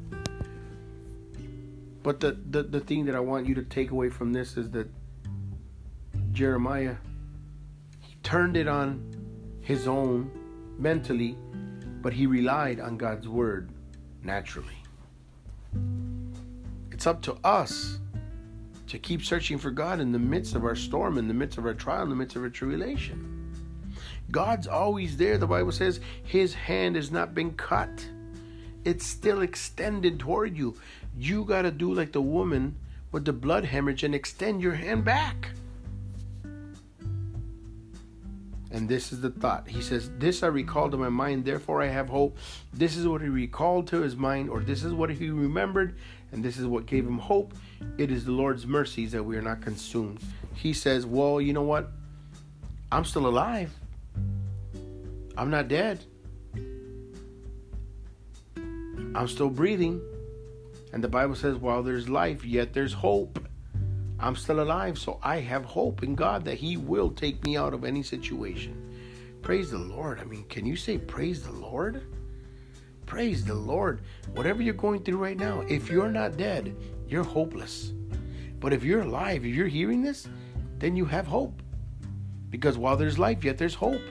But 2.03 2.19
the, 2.19 2.37
the 2.51 2.61
the 2.61 2.79
thing 2.79 3.05
that 3.05 3.15
I 3.15 3.19
want 3.19 3.47
you 3.47 3.55
to 3.55 3.63
take 3.63 3.89
away 3.89 4.09
from 4.09 4.33
this 4.33 4.55
is 4.55 4.69
that 4.71 4.87
Jeremiah 6.31 6.97
he 8.01 8.15
turned 8.21 8.55
it 8.55 8.67
on 8.67 9.01
his 9.61 9.87
own 9.87 10.29
mentally, 10.77 11.35
but 12.03 12.13
he 12.13 12.27
relied 12.27 12.79
on 12.79 12.97
God's 12.97 13.27
word 13.27 13.71
naturally. 14.21 14.82
It's 17.03 17.07
up 17.09 17.21
to 17.23 17.35
us 17.43 17.99
to 18.87 18.97
keep 18.97 19.25
searching 19.25 19.57
for 19.57 19.71
God 19.71 19.99
in 19.99 20.13
the 20.13 20.19
midst 20.19 20.55
of 20.55 20.63
our 20.63 20.73
storm, 20.73 21.17
in 21.17 21.27
the 21.27 21.33
midst 21.33 21.57
of 21.57 21.65
our 21.65 21.73
trial, 21.73 22.03
in 22.03 22.09
the 22.09 22.15
midst 22.15 22.37
of 22.37 22.43
our 22.43 22.49
tribulation. 22.49 23.51
God's 24.31 24.69
always 24.69 25.17
there. 25.17 25.37
The 25.37 25.45
Bible 25.45 25.73
says 25.73 25.99
his 26.23 26.53
hand 26.53 26.95
has 26.95 27.11
not 27.11 27.35
been 27.35 27.55
cut. 27.55 28.07
It's 28.85 29.05
still 29.05 29.41
extended 29.41 30.17
toward 30.17 30.55
you. 30.55 30.77
You 31.17 31.43
got 31.43 31.63
to 31.63 31.71
do 31.71 31.93
like 31.93 32.13
the 32.13 32.21
woman 32.21 32.77
with 33.11 33.25
the 33.25 33.33
blood 33.33 33.65
hemorrhage 33.65 34.03
and 34.03 34.15
extend 34.15 34.61
your 34.61 34.75
hand 34.75 35.03
back. 35.03 35.49
And 38.71 38.87
this 38.87 39.11
is 39.11 39.19
the 39.19 39.29
thought. 39.29 39.67
He 39.67 39.81
says, 39.81 40.09
This 40.17 40.41
I 40.41 40.47
recall 40.47 40.89
to 40.89 40.95
my 40.97 41.09
mind, 41.09 41.43
therefore 41.43 41.81
I 41.81 41.87
have 41.87 42.07
hope. 42.07 42.37
This 42.73 42.95
is 42.95 43.05
what 43.05 43.21
he 43.21 43.27
recalled 43.27 43.87
to 43.87 44.01
his 44.01 44.15
mind, 44.15 44.49
or 44.49 44.61
this 44.61 44.85
is 44.85 44.93
what 44.93 45.11
he 45.11 45.29
remembered, 45.29 45.95
and 46.33 46.43
this 46.43 46.57
is 46.57 46.65
what 46.65 46.85
gave 46.87 47.05
him 47.05 47.19
hope. 47.19 47.53
It 47.97 48.11
is 48.11 48.25
the 48.25 48.31
Lord's 48.31 48.65
mercies 48.65 49.11
that 49.11 49.23
we 49.23 49.37
are 49.37 49.41
not 49.41 49.61
consumed. 49.61 50.19
He 50.55 50.73
says, 50.73 51.05
Well, 51.05 51.39
you 51.39 51.53
know 51.53 51.63
what? 51.63 51.91
I'm 52.91 53.05
still 53.05 53.27
alive. 53.27 53.71
I'm 55.37 55.49
not 55.49 55.67
dead. 55.67 56.03
I'm 59.15 59.27
still 59.27 59.49
breathing. 59.49 60.01
And 60.91 61.03
the 61.03 61.07
Bible 61.07 61.35
says, 61.35 61.55
While 61.57 61.83
there's 61.83 62.09
life, 62.09 62.43
yet 62.43 62.73
there's 62.73 62.93
hope. 62.93 63.39
I'm 64.19 64.35
still 64.35 64.61
alive, 64.61 64.97
so 64.97 65.19
I 65.21 65.39
have 65.39 65.65
hope 65.65 66.01
in 66.01 66.15
God 66.15 66.45
that 66.45 66.55
He 66.55 66.77
will 66.77 67.11
take 67.11 67.43
me 67.43 67.57
out 67.57 67.73
of 67.73 67.83
any 67.83 68.03
situation. 68.03 68.79
Praise 69.41 69.71
the 69.71 69.77
Lord. 69.77 70.19
I 70.19 70.23
mean, 70.23 70.45
can 70.45 70.65
you 70.65 70.75
say 70.75 70.97
praise 70.97 71.43
the 71.43 71.51
Lord? 71.51 72.03
Praise 73.05 73.45
the 73.45 73.53
Lord. 73.53 74.01
Whatever 74.33 74.61
you're 74.61 74.73
going 74.73 75.03
through 75.03 75.17
right 75.17 75.37
now, 75.37 75.61
if 75.61 75.89
you're 75.89 76.09
not 76.09 76.37
dead, 76.37 76.75
you're 77.07 77.23
hopeless. 77.23 77.93
But 78.59 78.73
if 78.73 78.83
you're 78.83 79.01
alive, 79.01 79.45
if 79.45 79.53
you're 79.53 79.67
hearing 79.67 80.01
this, 80.01 80.27
then 80.79 80.95
you 80.95 81.05
have 81.05 81.27
hope. 81.27 81.61
Because 82.49 82.77
while 82.77 82.95
there's 82.95 83.19
life, 83.19 83.43
yet 83.43 83.57
there's 83.57 83.75
hope. 83.75 84.01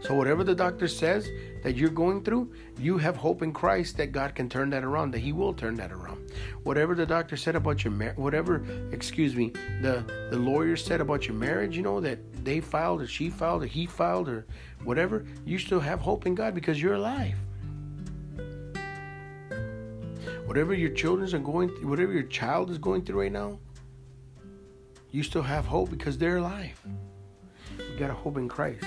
So, 0.00 0.14
whatever 0.14 0.44
the 0.44 0.54
doctor 0.54 0.86
says 0.86 1.28
that 1.62 1.74
you're 1.74 1.90
going 1.90 2.22
through, 2.22 2.52
you 2.78 2.96
have 2.98 3.16
hope 3.16 3.42
in 3.42 3.52
Christ 3.52 3.96
that 3.96 4.12
God 4.12 4.34
can 4.34 4.48
turn 4.48 4.70
that 4.70 4.84
around, 4.84 5.10
that 5.12 5.18
He 5.18 5.32
will 5.32 5.52
turn 5.52 5.74
that 5.76 5.90
around. 5.90 6.30
Whatever 6.62 6.94
the 6.94 7.06
doctor 7.06 7.36
said 7.36 7.56
about 7.56 7.82
your 7.82 7.92
marriage, 7.92 8.16
whatever, 8.16 8.64
excuse 8.92 9.34
me, 9.34 9.50
the, 9.80 10.04
the 10.30 10.38
lawyer 10.38 10.76
said 10.76 11.00
about 11.00 11.26
your 11.26 11.34
marriage, 11.34 11.76
you 11.76 11.82
know, 11.82 12.00
that 12.00 12.18
they 12.44 12.60
filed 12.60 13.00
or 13.00 13.06
she 13.06 13.30
filed 13.30 13.64
or 13.64 13.66
he 13.66 13.86
filed 13.86 14.28
or 14.28 14.46
whatever, 14.84 15.24
you 15.44 15.58
still 15.58 15.80
have 15.80 15.98
hope 15.98 16.26
in 16.26 16.34
God 16.34 16.54
because 16.54 16.80
you're 16.80 16.94
alive. 16.94 17.36
Whatever 20.46 20.74
your 20.74 20.90
children 20.90 21.34
are 21.34 21.38
going 21.38 21.68
through, 21.68 21.88
whatever 21.88 22.12
your 22.12 22.22
child 22.22 22.70
is 22.70 22.78
going 22.78 23.04
through 23.04 23.20
right 23.20 23.32
now, 23.32 23.58
you 25.10 25.22
still 25.22 25.42
have 25.42 25.66
hope 25.66 25.90
because 25.90 26.16
they're 26.16 26.36
alive. 26.36 26.80
You 27.78 27.98
got 27.98 28.10
a 28.10 28.14
hope 28.14 28.36
in 28.38 28.48
Christ. 28.48 28.84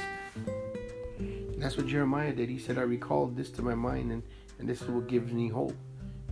And 1.17 1.61
that's 1.61 1.75
what 1.75 1.87
Jeremiah 1.87 2.31
did. 2.31 2.49
He 2.49 2.57
said, 2.57 2.77
I 2.77 2.83
recalled 2.83 3.35
this 3.35 3.51
to 3.51 3.61
my 3.61 3.75
mind, 3.75 4.11
and, 4.11 4.23
and 4.57 4.69
this 4.69 4.81
is 4.81 4.87
what 4.87 5.07
gives 5.07 5.33
me 5.33 5.49
hope. 5.49 5.75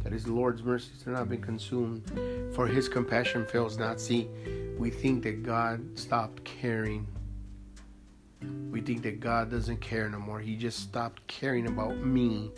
That 0.03 0.13
his 0.13 0.27
Lord's 0.27 0.63
mercies 0.63 1.03
have 1.03 1.13
not 1.13 1.27
been 1.27 1.41
consumed, 1.41 2.09
for 2.55 2.65
his 2.65 2.87
compassion 2.87 3.45
fails 3.45 3.77
not. 3.77 3.99
See, 3.99 4.29
we 4.77 4.89
think 4.89 5.23
that 5.23 5.43
God 5.43 5.99
stopped 5.99 6.45
caring. 6.45 7.05
We 8.71 8.79
think 8.79 9.01
that 9.03 9.19
God 9.19 9.51
doesn't 9.51 9.81
care 9.81 10.07
no 10.07 10.19
more. 10.19 10.39
He 10.39 10.55
just 10.55 10.79
stopped 10.79 11.27
caring 11.27 11.67
about 11.67 11.97
me. 11.97 12.51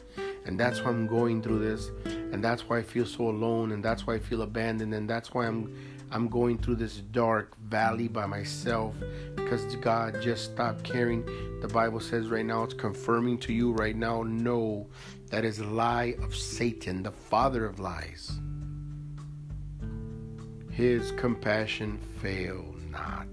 And 0.45 0.59
that's 0.59 0.81
why 0.81 0.89
I'm 0.89 1.07
going 1.07 1.41
through 1.41 1.59
this. 1.59 1.91
And 2.05 2.43
that's 2.43 2.67
why 2.67 2.79
I 2.79 2.83
feel 2.83 3.05
so 3.05 3.29
alone. 3.29 3.71
And 3.71 3.83
that's 3.83 4.07
why 4.07 4.15
I 4.15 4.19
feel 4.19 4.41
abandoned. 4.41 4.93
And 4.93 5.09
that's 5.09 5.33
why 5.33 5.47
I'm 5.47 5.75
I'm 6.11 6.27
going 6.27 6.57
through 6.57 6.75
this 6.75 6.97
dark 7.11 7.55
valley 7.57 8.07
by 8.07 8.25
myself 8.25 8.95
because 9.35 9.75
God 9.75 10.19
just 10.21 10.45
stopped 10.45 10.83
caring. 10.83 11.23
The 11.61 11.67
Bible 11.67 11.99
says 11.99 12.29
right 12.29 12.45
now, 12.45 12.63
it's 12.63 12.73
confirming 12.73 13.37
to 13.39 13.53
you 13.53 13.73
right 13.73 13.95
now, 13.95 14.23
no, 14.23 14.87
that 15.27 15.45
is 15.45 15.59
a 15.59 15.65
lie 15.65 16.15
of 16.23 16.35
Satan, 16.35 17.03
the 17.03 17.11
father 17.11 17.63
of 17.65 17.79
lies. 17.79 18.39
His 20.71 21.11
compassion 21.11 21.99
fail 22.21 22.73
not. 22.89 23.27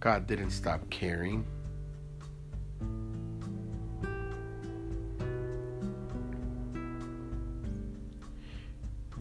God 0.00 0.26
didn't 0.26 0.50
stop 0.50 0.88
caring. 0.88 1.44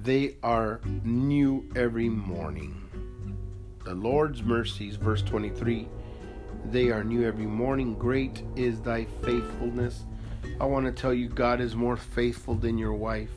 They 0.03 0.38
are 0.41 0.81
new 1.03 1.70
every 1.75 2.10
morning. 2.10 2.89
The 3.86 3.93
Lord's 3.93 4.41
mercies, 4.41 4.96
verse 4.96 5.22
23, 5.22 5.88
they 6.65 6.89
are 6.89 7.03
new 7.03 7.24
every 7.24 7.46
morning. 7.46 7.93
Great 7.93 8.41
is 8.55 8.81
thy 8.81 9.05
faithfulness. 9.22 10.05
I 10.60 10.65
want 10.65 10.88
to 10.88 10.91
tell 10.91 11.13
you, 11.13 11.29
God 11.29 11.62
is 11.62 11.75
more 11.75 11.98
faithful 11.98 12.55
than 12.55 12.79
your 12.79 12.96
wife. 12.96 13.29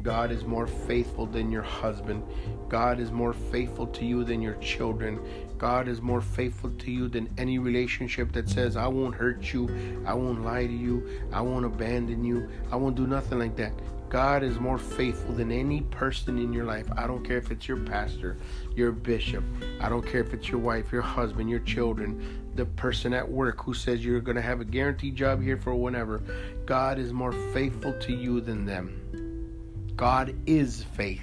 God 0.00 0.30
is 0.30 0.44
more 0.44 0.68
faithful 0.68 1.26
than 1.26 1.50
your 1.50 1.62
husband. 1.62 2.22
God 2.68 3.00
is 3.00 3.10
more 3.10 3.32
faithful 3.32 3.88
to 3.88 4.04
you 4.04 4.22
than 4.22 4.40
your 4.40 4.54
children. 4.58 5.18
God 5.58 5.88
is 5.88 6.00
more 6.00 6.20
faithful 6.20 6.70
to 6.70 6.90
you 6.92 7.08
than 7.08 7.34
any 7.36 7.58
relationship 7.58 8.30
that 8.30 8.48
says, 8.48 8.76
I 8.76 8.86
won't 8.86 9.16
hurt 9.16 9.52
you, 9.52 10.04
I 10.06 10.14
won't 10.14 10.44
lie 10.44 10.68
to 10.68 10.72
you, 10.72 11.08
I 11.32 11.40
won't 11.40 11.64
abandon 11.64 12.22
you, 12.24 12.48
I 12.70 12.76
won't 12.76 12.94
do 12.94 13.08
nothing 13.08 13.40
like 13.40 13.56
that. 13.56 13.72
God 14.08 14.42
is 14.42 14.60
more 14.60 14.78
faithful 14.78 15.34
than 15.34 15.50
any 15.50 15.80
person 15.82 16.38
in 16.38 16.52
your 16.52 16.64
life. 16.64 16.86
I 16.96 17.06
don't 17.06 17.24
care 17.24 17.38
if 17.38 17.50
it's 17.50 17.66
your 17.66 17.78
pastor, 17.78 18.36
your 18.74 18.92
bishop. 18.92 19.42
I 19.80 19.88
don't 19.88 20.06
care 20.06 20.20
if 20.20 20.32
it's 20.32 20.48
your 20.48 20.60
wife, 20.60 20.92
your 20.92 21.02
husband, 21.02 21.50
your 21.50 21.60
children, 21.60 22.50
the 22.54 22.66
person 22.66 23.12
at 23.12 23.28
work 23.28 23.62
who 23.62 23.74
says 23.74 24.04
you're 24.04 24.20
going 24.20 24.36
to 24.36 24.42
have 24.42 24.60
a 24.60 24.64
guaranteed 24.64 25.16
job 25.16 25.42
here 25.42 25.56
for 25.56 25.74
whenever. 25.74 26.22
God 26.66 26.98
is 26.98 27.12
more 27.12 27.32
faithful 27.52 27.98
to 28.00 28.12
you 28.12 28.40
than 28.40 28.64
them. 28.64 29.92
God 29.96 30.36
is 30.46 30.84
faith. 30.94 31.22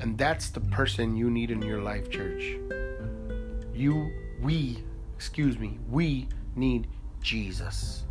And 0.00 0.16
that's 0.18 0.50
the 0.50 0.60
person 0.60 1.16
you 1.16 1.30
need 1.30 1.50
in 1.50 1.62
your 1.62 1.80
life, 1.80 2.10
church. 2.10 2.56
You, 3.74 4.12
we, 4.40 4.82
excuse 5.16 5.58
me, 5.58 5.78
we 5.88 6.28
need 6.56 6.88
Jesus. 7.20 8.04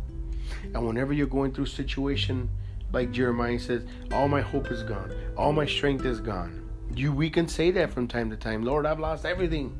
And 0.62 0.86
whenever 0.86 1.12
you're 1.12 1.26
going 1.26 1.52
through 1.52 1.66
situation 1.66 2.48
like 2.92 3.10
Jeremiah 3.10 3.58
says, 3.58 3.84
all 4.12 4.28
my 4.28 4.40
hope 4.40 4.70
is 4.70 4.82
gone, 4.82 5.12
all 5.36 5.52
my 5.52 5.66
strength 5.66 6.04
is 6.04 6.20
gone. 6.20 6.68
You 6.94 7.12
we 7.12 7.30
can 7.30 7.48
say 7.48 7.70
that 7.72 7.90
from 7.90 8.06
time 8.06 8.30
to 8.30 8.36
time. 8.36 8.62
Lord, 8.62 8.84
I've 8.84 9.00
lost 9.00 9.24
everything. 9.24 9.76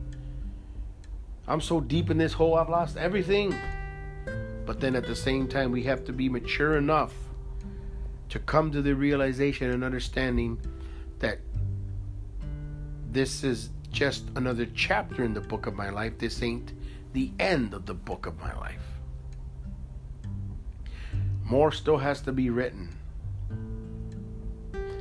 I'm 1.46 1.60
so 1.60 1.80
deep 1.80 2.10
in 2.10 2.18
this 2.18 2.32
hole, 2.32 2.54
I've 2.54 2.68
lost 2.68 2.96
everything. 2.96 3.54
But 4.64 4.80
then 4.80 4.94
at 4.94 5.06
the 5.06 5.16
same 5.16 5.48
time, 5.48 5.72
we 5.72 5.82
have 5.82 6.04
to 6.04 6.12
be 6.12 6.28
mature 6.28 6.76
enough 6.76 7.12
to 8.28 8.38
come 8.38 8.70
to 8.72 8.80
the 8.80 8.94
realization 8.94 9.70
and 9.70 9.84
understanding 9.84 10.58
that 11.18 11.38
this 13.10 13.44
is 13.44 13.70
just 13.90 14.24
another 14.36 14.66
chapter 14.74 15.22
in 15.22 15.34
the 15.34 15.40
book 15.40 15.66
of 15.66 15.74
my 15.74 15.90
life. 15.90 16.16
This 16.16 16.42
ain't 16.42 16.72
the 17.12 17.30
end 17.38 17.74
of 17.74 17.84
the 17.84 17.94
book 17.94 18.24
of 18.24 18.40
my 18.40 18.54
life. 18.56 18.91
More 21.52 21.70
still 21.70 21.98
has 21.98 22.22
to 22.22 22.32
be 22.32 22.48
written. 22.48 22.88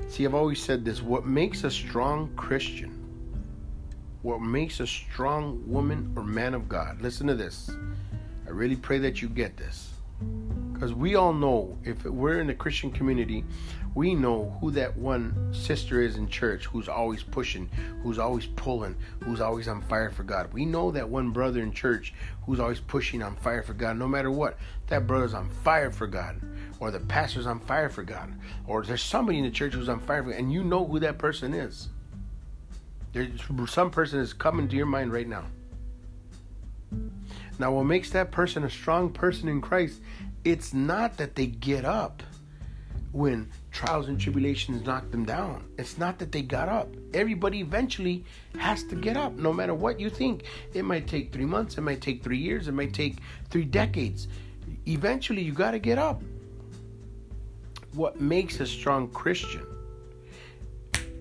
See, 0.09 0.25
I've 0.25 0.35
always 0.35 0.61
said 0.61 0.83
this 0.83 1.01
what 1.01 1.25
makes 1.25 1.63
a 1.63 1.71
strong 1.71 2.35
Christian 2.35 3.01
what 4.21 4.41
makes 4.41 4.79
a 4.81 4.87
strong 4.87 5.63
woman 5.65 6.13
or 6.15 6.23
man 6.23 6.53
of 6.53 6.67
God. 6.69 7.01
Listen 7.01 7.25
to 7.27 7.35
this. 7.35 7.71
I 8.45 8.49
really 8.49 8.75
pray 8.75 8.97
that 8.99 9.21
you 9.21 9.29
get 9.29 9.55
this. 9.55 9.90
Because 10.81 10.95
we 10.95 11.13
all 11.13 11.31
know, 11.31 11.77
if 11.83 12.05
we're 12.05 12.39
in 12.39 12.47
the 12.47 12.55
Christian 12.55 12.89
community, 12.89 13.45
we 13.93 14.15
know 14.15 14.57
who 14.59 14.71
that 14.71 14.97
one 14.97 15.53
sister 15.53 16.01
is 16.01 16.15
in 16.15 16.27
church 16.27 16.65
who's 16.65 16.89
always 16.89 17.21
pushing, 17.21 17.69
who's 18.01 18.17
always 18.17 18.47
pulling, 18.47 18.95
who's 19.23 19.41
always 19.41 19.67
on 19.67 19.81
fire 19.81 20.09
for 20.09 20.23
God. 20.23 20.51
We 20.51 20.65
know 20.65 20.89
that 20.89 21.07
one 21.07 21.29
brother 21.29 21.61
in 21.61 21.71
church 21.71 22.15
who's 22.47 22.59
always 22.59 22.79
pushing 22.79 23.21
on 23.21 23.35
fire 23.35 23.61
for 23.61 23.75
God. 23.75 23.95
No 23.95 24.07
matter 24.07 24.31
what, 24.31 24.57
that 24.87 25.05
brother's 25.05 25.35
on 25.35 25.49
fire 25.63 25.91
for 25.91 26.07
God, 26.07 26.41
or 26.79 26.89
the 26.89 26.99
pastor's 26.99 27.45
on 27.45 27.59
fire 27.59 27.89
for 27.89 28.01
God, 28.01 28.33
or 28.65 28.81
there's 28.81 29.03
somebody 29.03 29.37
in 29.37 29.43
the 29.43 29.51
church 29.51 29.75
who's 29.75 29.87
on 29.87 29.99
fire 29.99 30.23
for 30.23 30.31
God, 30.31 30.39
and 30.39 30.51
you 30.51 30.63
know 30.63 30.83
who 30.83 30.97
that 31.01 31.19
person 31.19 31.53
is. 31.53 31.89
There's 33.13 33.29
some 33.67 33.91
person 33.91 34.19
is 34.19 34.33
coming 34.33 34.67
to 34.67 34.75
your 34.75 34.87
mind 34.87 35.13
right 35.13 35.27
now. 35.27 35.45
Now, 37.59 37.71
what 37.73 37.83
makes 37.83 38.09
that 38.09 38.31
person 38.31 38.63
a 38.63 38.69
strong 38.71 39.11
person 39.11 39.47
in 39.47 39.61
Christ, 39.61 40.01
it's 40.43 40.73
not 40.73 41.17
that 41.17 41.35
they 41.35 41.47
get 41.47 41.85
up 41.85 42.23
when 43.11 43.49
trials 43.71 44.07
and 44.07 44.19
tribulations 44.19 44.85
knock 44.85 45.11
them 45.11 45.25
down. 45.25 45.65
It's 45.77 45.97
not 45.97 46.17
that 46.19 46.31
they 46.31 46.41
got 46.41 46.69
up. 46.69 46.89
Everybody 47.13 47.59
eventually 47.59 48.23
has 48.57 48.83
to 48.85 48.95
get 48.95 49.17
up, 49.17 49.33
no 49.33 49.51
matter 49.51 49.73
what 49.73 49.99
you 49.99 50.09
think. 50.09 50.45
It 50.73 50.83
might 50.83 51.07
take 51.07 51.33
three 51.33 51.45
months, 51.45 51.77
it 51.77 51.81
might 51.81 52.01
take 52.01 52.23
three 52.23 52.37
years, 52.37 52.67
it 52.67 52.73
might 52.73 52.93
take 52.93 53.17
three 53.49 53.65
decades. 53.65 54.27
Eventually, 54.87 55.41
you 55.41 55.51
got 55.51 55.71
to 55.71 55.79
get 55.79 55.97
up. 55.97 56.21
What 57.93 58.21
makes 58.21 58.59
a 58.61 58.65
strong 58.65 59.09
Christian 59.09 59.65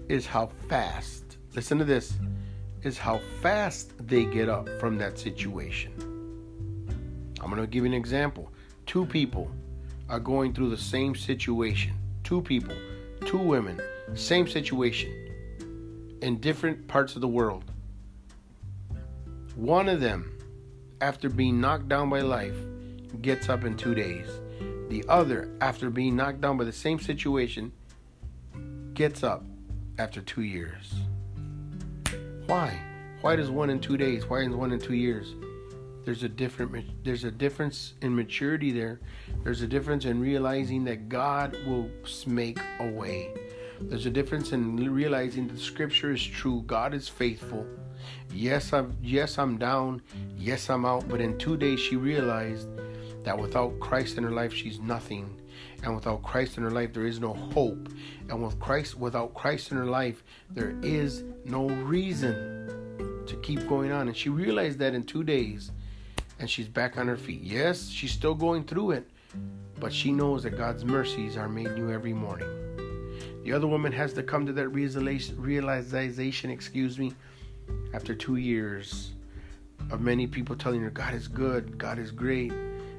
is 0.09 0.27
how 0.27 0.47
fast, 0.69 1.37
listen 1.55 1.79
to 1.79 1.85
this, 1.85 2.15
is 2.83 2.97
how 2.97 3.21
fast 3.43 3.93
they 4.07 4.25
get 4.25 4.49
up 4.49 4.69
from 4.79 4.97
that 4.99 5.19
situation. 5.19 5.93
I'm 7.41 7.50
going 7.50 7.61
to 7.61 7.67
give 7.67 7.85
you 7.85 7.91
an 7.91 7.95
example. 7.95 8.50
Two 8.90 9.06
people 9.06 9.49
are 10.09 10.18
going 10.18 10.52
through 10.52 10.70
the 10.70 10.76
same 10.76 11.14
situation. 11.14 11.92
Two 12.25 12.42
people, 12.42 12.75
two 13.25 13.38
women, 13.38 13.80
same 14.14 14.49
situation 14.49 15.12
in 16.23 16.40
different 16.40 16.88
parts 16.88 17.14
of 17.14 17.20
the 17.20 17.28
world. 17.28 17.62
One 19.54 19.88
of 19.88 20.00
them, 20.00 20.37
after 21.00 21.28
being 21.28 21.61
knocked 21.61 21.88
down 21.88 22.11
by 22.11 22.23
life, 22.23 22.56
gets 23.23 23.49
up 23.49 23.62
in 23.62 23.76
two 23.76 23.94
days. 23.94 24.26
The 24.88 25.04
other, 25.09 25.56
after 25.61 25.88
being 25.88 26.16
knocked 26.16 26.40
down 26.40 26.59
by 26.59 26.64
the 26.64 26.73
same 26.73 26.99
situation, 26.99 27.70
gets 28.94 29.23
up 29.23 29.44
after 30.00 30.20
two 30.20 30.42
years. 30.42 30.94
Why? 32.47 32.76
Why 33.20 33.37
does 33.37 33.50
one 33.50 33.70
in 33.70 33.78
two 33.78 33.97
days? 33.97 34.28
Why 34.28 34.40
is 34.40 34.49
one 34.49 34.73
in 34.73 34.80
two 34.80 34.94
years? 34.94 35.37
There's 36.11 36.25
a 36.25 36.29
different 36.29 37.05
there's 37.05 37.23
a 37.23 37.31
difference 37.31 37.95
in 38.02 38.17
maturity 38.17 38.73
there. 38.73 38.99
There's 39.45 39.62
a 39.62 39.67
difference 39.69 40.07
in 40.07 40.21
realizing 40.21 40.83
that 40.87 41.09
God 41.09 41.57
will 41.64 41.88
make 42.26 42.59
a 42.81 42.90
way. 42.90 43.33
There's 43.81 44.07
a 44.07 44.11
difference 44.11 44.50
in 44.50 44.75
realizing 44.93 45.47
that 45.47 45.61
scripture 45.61 46.11
is 46.11 46.21
true. 46.21 46.64
God 46.67 46.95
is 46.95 47.09
faithful. 47.09 47.64
Yes, 48.35 48.73
I'm 48.73 48.97
yes, 49.00 49.38
I'm 49.38 49.57
down. 49.57 50.02
Yes, 50.37 50.69
I'm 50.69 50.85
out. 50.85 51.09
But 51.09 51.21
in 51.21 51.38
two 51.38 51.57
days 51.57 51.79
she 51.79 51.95
realized 51.95 52.67
that 53.23 53.38
without 53.38 53.79
Christ 53.79 54.19
in 54.19 54.25
her 54.25 54.33
life, 54.33 54.52
she's 54.52 54.81
nothing. 54.81 55.40
And 55.85 55.95
without 55.95 56.25
Christ 56.25 56.57
in 56.57 56.64
her 56.64 56.73
life, 56.73 56.93
there 56.93 57.07
is 57.07 57.21
no 57.21 57.35
hope. 57.35 57.88
And 58.29 58.43
with 58.43 58.59
Christ, 58.59 58.99
without 58.99 59.33
Christ 59.35 59.71
in 59.71 59.76
her 59.76 59.87
life, 59.87 60.25
there 60.50 60.75
is 60.83 61.23
no 61.45 61.69
reason 61.69 63.25
to 63.29 63.37
keep 63.43 63.69
going 63.69 63.93
on. 63.93 64.09
And 64.09 64.17
she 64.17 64.29
realized 64.29 64.81
that 64.81 64.93
in 64.93 65.05
two 65.05 65.23
days 65.23 65.71
and 66.40 66.50
she's 66.50 66.66
back 66.66 66.96
on 66.96 67.07
her 67.07 67.16
feet. 67.16 67.42
Yes, 67.42 67.88
she's 67.88 68.11
still 68.11 68.35
going 68.35 68.64
through 68.64 68.92
it, 68.92 69.09
but 69.79 69.92
she 69.92 70.11
knows 70.11 70.42
that 70.42 70.57
God's 70.57 70.85
mercies 70.85 71.37
are 71.37 71.48
made 71.48 71.70
new 71.76 71.92
every 71.92 72.14
morning. 72.14 72.48
The 73.44 73.53
other 73.53 73.66
woman 73.66 73.92
has 73.92 74.14
to 74.14 74.22
come 74.22 74.46
to 74.46 74.53
that 74.55 74.68
realization, 74.70 76.50
excuse 76.50 76.98
me, 76.98 77.12
after 77.92 78.14
two 78.14 78.37
years 78.37 79.12
of 79.90 80.00
many 80.00 80.26
people 80.26 80.57
telling 80.57 80.81
her, 80.81 80.90
God 80.90 81.14
is 81.14 81.29
good, 81.29 81.76
God 81.79 81.98
is 81.98 82.11
great, 82.11 82.53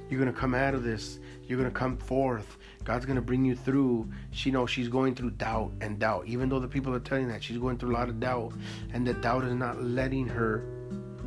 you're 0.09 0.19
going 0.19 0.31
to 0.31 0.39
come 0.39 0.53
out 0.53 0.75
of 0.75 0.83
this, 0.83 1.19
you're 1.47 1.57
going 1.57 1.69
to 1.69 1.77
come 1.77 1.97
forth, 1.97 2.57
God's 2.83 3.05
going 3.05 3.15
to 3.15 3.21
bring 3.21 3.43
you 3.43 3.55
through. 3.55 4.09
She 4.31 4.51
knows 4.51 4.69
she's 4.69 4.87
going 4.87 5.15
through 5.15 5.31
doubt 5.31 5.71
and 5.81 5.99
doubt, 5.99 6.27
even 6.27 6.49
though 6.49 6.59
the 6.59 6.67
people 6.67 6.93
are 6.93 6.99
telling 6.99 7.27
that 7.29 7.43
she's 7.43 7.57
going 7.57 7.77
through 7.77 7.91
a 7.91 7.97
lot 7.97 8.09
of 8.09 8.19
doubt, 8.19 8.53
and 8.93 9.05
that 9.07 9.21
doubt 9.21 9.45
is 9.45 9.53
not 9.53 9.81
letting 9.81 10.27
her 10.27 10.63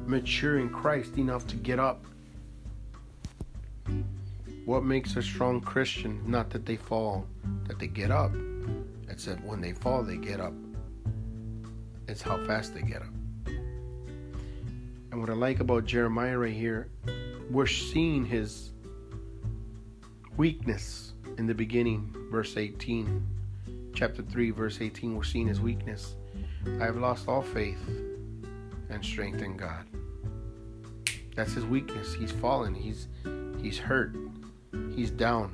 mature 0.06 0.58
in 0.58 0.70
Christ 0.70 1.18
enough 1.18 1.46
to 1.48 1.56
get 1.56 1.78
up. 1.78 2.04
What 4.64 4.84
makes 4.84 5.16
a 5.16 5.22
strong 5.22 5.60
Christian? 5.60 6.22
Not 6.26 6.50
that 6.50 6.64
they 6.66 6.76
fall, 6.76 7.26
that 7.68 7.78
they 7.78 7.86
get 7.86 8.10
up. 8.10 8.32
It's 9.08 9.26
that 9.26 9.44
when 9.44 9.60
they 9.60 9.72
fall, 9.72 10.02
they 10.02 10.16
get 10.16 10.40
up. 10.40 10.54
It's 12.08 12.22
how 12.22 12.44
fast 12.46 12.74
they 12.74 12.82
get 12.82 13.02
up. 13.02 13.14
And 13.46 15.20
what 15.20 15.30
I 15.30 15.34
like 15.34 15.60
about 15.60 15.84
Jeremiah 15.84 16.38
right 16.38 16.52
here, 16.52 16.88
we're 17.50 17.66
seeing 17.66 18.24
his 18.24 18.72
weakness 20.36 21.12
in 21.38 21.46
the 21.46 21.54
beginning, 21.54 22.14
verse 22.30 22.56
18. 22.56 23.26
Chapter 23.94 24.22
3, 24.22 24.50
verse 24.50 24.80
18, 24.80 25.14
we're 25.14 25.22
seeing 25.22 25.46
his 25.46 25.60
weakness. 25.60 26.16
I 26.80 26.84
have 26.84 26.96
lost 26.96 27.28
all 27.28 27.42
faith 27.42 27.78
and 28.90 29.04
strength 29.04 29.42
in 29.42 29.56
God. 29.56 29.86
That's 31.34 31.52
his 31.52 31.64
weakness. 31.64 32.14
He's 32.14 32.32
fallen. 32.32 32.74
He's 32.74 33.08
he's 33.60 33.78
hurt. 33.78 34.14
He's 34.94 35.10
down. 35.10 35.52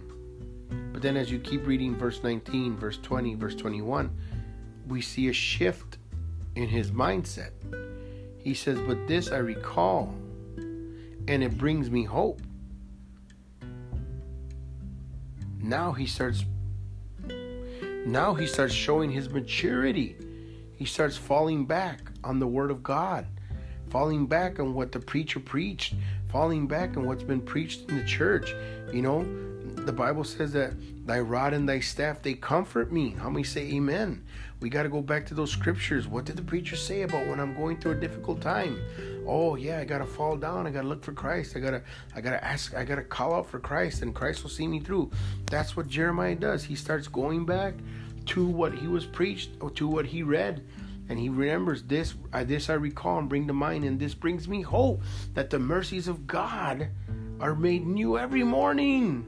But 0.93 1.03
then 1.03 1.17
as 1.17 1.31
you 1.31 1.39
keep 1.39 1.67
reading 1.67 1.97
verse 1.97 2.23
19, 2.23 2.77
verse 2.77 2.99
20, 2.99 3.35
verse 3.35 3.55
21, 3.55 4.15
we 4.87 5.01
see 5.01 5.29
a 5.29 5.33
shift 5.33 5.99
in 6.55 6.69
his 6.69 6.91
mindset. 6.91 7.53
He 8.39 8.55
says, 8.55 8.79
"But 8.81 9.07
this 9.07 9.31
I 9.31 9.39
recall, 9.39 10.15
and 10.57 11.43
it 11.43 11.57
brings 11.57 11.91
me 11.91 12.05
hope." 12.05 12.43
Now 15.63 15.93
he 15.93 16.07
starts 16.07 16.45
now 18.07 18.35
he 18.35 18.47
starts 18.47 18.75
showing 18.75 19.11
his 19.11 19.29
maturity. 19.29 20.17
He 20.77 20.85
starts 20.85 21.17
falling 21.17 21.67
back 21.67 22.11
on 22.25 22.39
the 22.39 22.47
word 22.47 22.71
of 22.71 22.83
God 22.83 23.27
falling 23.91 24.27
back 24.27 24.59
on 24.59 24.73
what 24.73 24.93
the 24.93 25.01
preacher 25.01 25.41
preached, 25.41 25.95
falling 26.29 26.67
back 26.67 26.97
on 26.97 27.07
what's 27.07 27.25
been 27.25 27.41
preached 27.41 27.89
in 27.91 27.97
the 27.97 28.05
church. 28.05 28.55
You 28.93 29.03
know, 29.03 29.25
the 29.85 29.93
Bible 29.93 30.25
says 30.25 30.53
that 30.53 30.75
thy 31.07 31.21
rod 31.21 31.53
and 31.53 31.69
thy 31.69 31.81
staff 31.81 32.23
they 32.23 32.35
comfort 32.35 32.93
me. 32.93 33.11
How 33.11 33.29
many 33.29 33.45
say 33.45 33.63
amen? 33.73 34.25
We 34.61 34.69
got 34.69 34.85
to 34.85 34.89
go 34.89 35.01
back 35.01 35.27
to 35.27 35.35
those 35.35 35.51
scriptures. 35.51 36.07
What 36.07 36.27
did 36.27 36.37
the 36.37 36.43
preacher 36.43 36.77
say 36.77 37.03
about 37.03 37.27
when 37.27 37.41
I'm 37.41 37.57
going 37.57 37.79
through 37.79 37.93
a 37.93 38.01
difficult 38.01 38.41
time? 38.41 38.81
Oh 39.27 39.57
yeah, 39.57 39.79
I 39.79 39.85
got 39.85 39.99
to 39.99 40.07
fall 40.07 40.37
down. 40.37 40.67
I 40.67 40.71
got 40.71 40.83
to 40.83 40.89
look 40.89 41.03
for 41.03 41.13
Christ. 41.13 41.57
I 41.57 41.61
got 41.61 41.71
to 41.71 41.83
I 42.15 42.21
got 42.21 42.31
to 42.31 42.45
ask 42.45 42.75
I 42.75 42.85
got 42.85 42.97
to 42.97 43.03
call 43.03 43.35
out 43.35 43.47
for 43.49 43.59
Christ 43.59 44.03
and 44.03 44.15
Christ 44.15 44.43
will 44.43 44.51
see 44.51 44.69
me 44.69 44.81
through. 44.81 45.11
That's 45.47 45.77
what 45.77 45.89
Jeremiah 45.89 46.35
does. 46.35 46.63
He 46.65 46.75
starts 46.75 47.09
going 47.09 47.47
back 47.47 47.75
to 48.27 48.47
what 48.47 48.75
he 48.75 48.87
was 48.87 49.07
preached 49.07 49.51
or 49.61 49.71
to 49.71 49.89
what 49.89 50.07
he 50.07 50.23
read 50.23 50.63
and 51.11 51.19
he 51.19 51.29
remembers 51.29 51.83
this 51.83 52.15
uh, 52.33 52.45
this 52.45 52.71
I 52.71 52.75
recall 52.75 53.19
and 53.19 53.29
bring 53.29 53.49
to 53.49 53.53
mind 53.53 53.85
and 53.85 53.99
this 53.99 54.15
brings 54.15 54.47
me 54.49 54.63
hope 54.63 55.03
that 55.35 55.51
the 55.51 55.59
mercies 55.59 56.07
of 56.07 56.27
God 56.27 56.89
are 57.41 57.57
made 57.57 57.85
new 57.85 58.17
every 58.17 58.45
morning. 58.45 59.27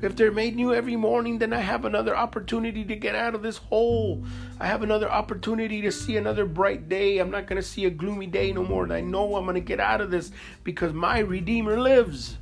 If 0.00 0.16
they're 0.16 0.32
made 0.32 0.56
new 0.56 0.72
every 0.72 0.96
morning, 0.96 1.38
then 1.38 1.52
I 1.52 1.58
have 1.58 1.84
another 1.84 2.16
opportunity 2.16 2.84
to 2.84 2.96
get 2.96 3.14
out 3.14 3.34
of 3.34 3.42
this 3.42 3.58
hole. 3.58 4.24
I 4.58 4.66
have 4.66 4.82
another 4.82 5.10
opportunity 5.10 5.82
to 5.82 5.92
see 5.92 6.16
another 6.16 6.46
bright 6.46 6.88
day. 6.88 7.18
I'm 7.18 7.30
not 7.30 7.46
going 7.46 7.60
to 7.60 7.68
see 7.68 7.84
a 7.84 7.90
gloomy 7.90 8.26
day 8.26 8.52
no 8.52 8.64
more. 8.64 8.84
And 8.84 8.94
I 8.94 9.02
know 9.02 9.36
I'm 9.36 9.44
going 9.44 9.56
to 9.56 9.60
get 9.60 9.78
out 9.78 10.00
of 10.00 10.10
this 10.10 10.30
because 10.64 10.94
my 10.94 11.18
Redeemer 11.18 11.78
lives. 11.78 12.38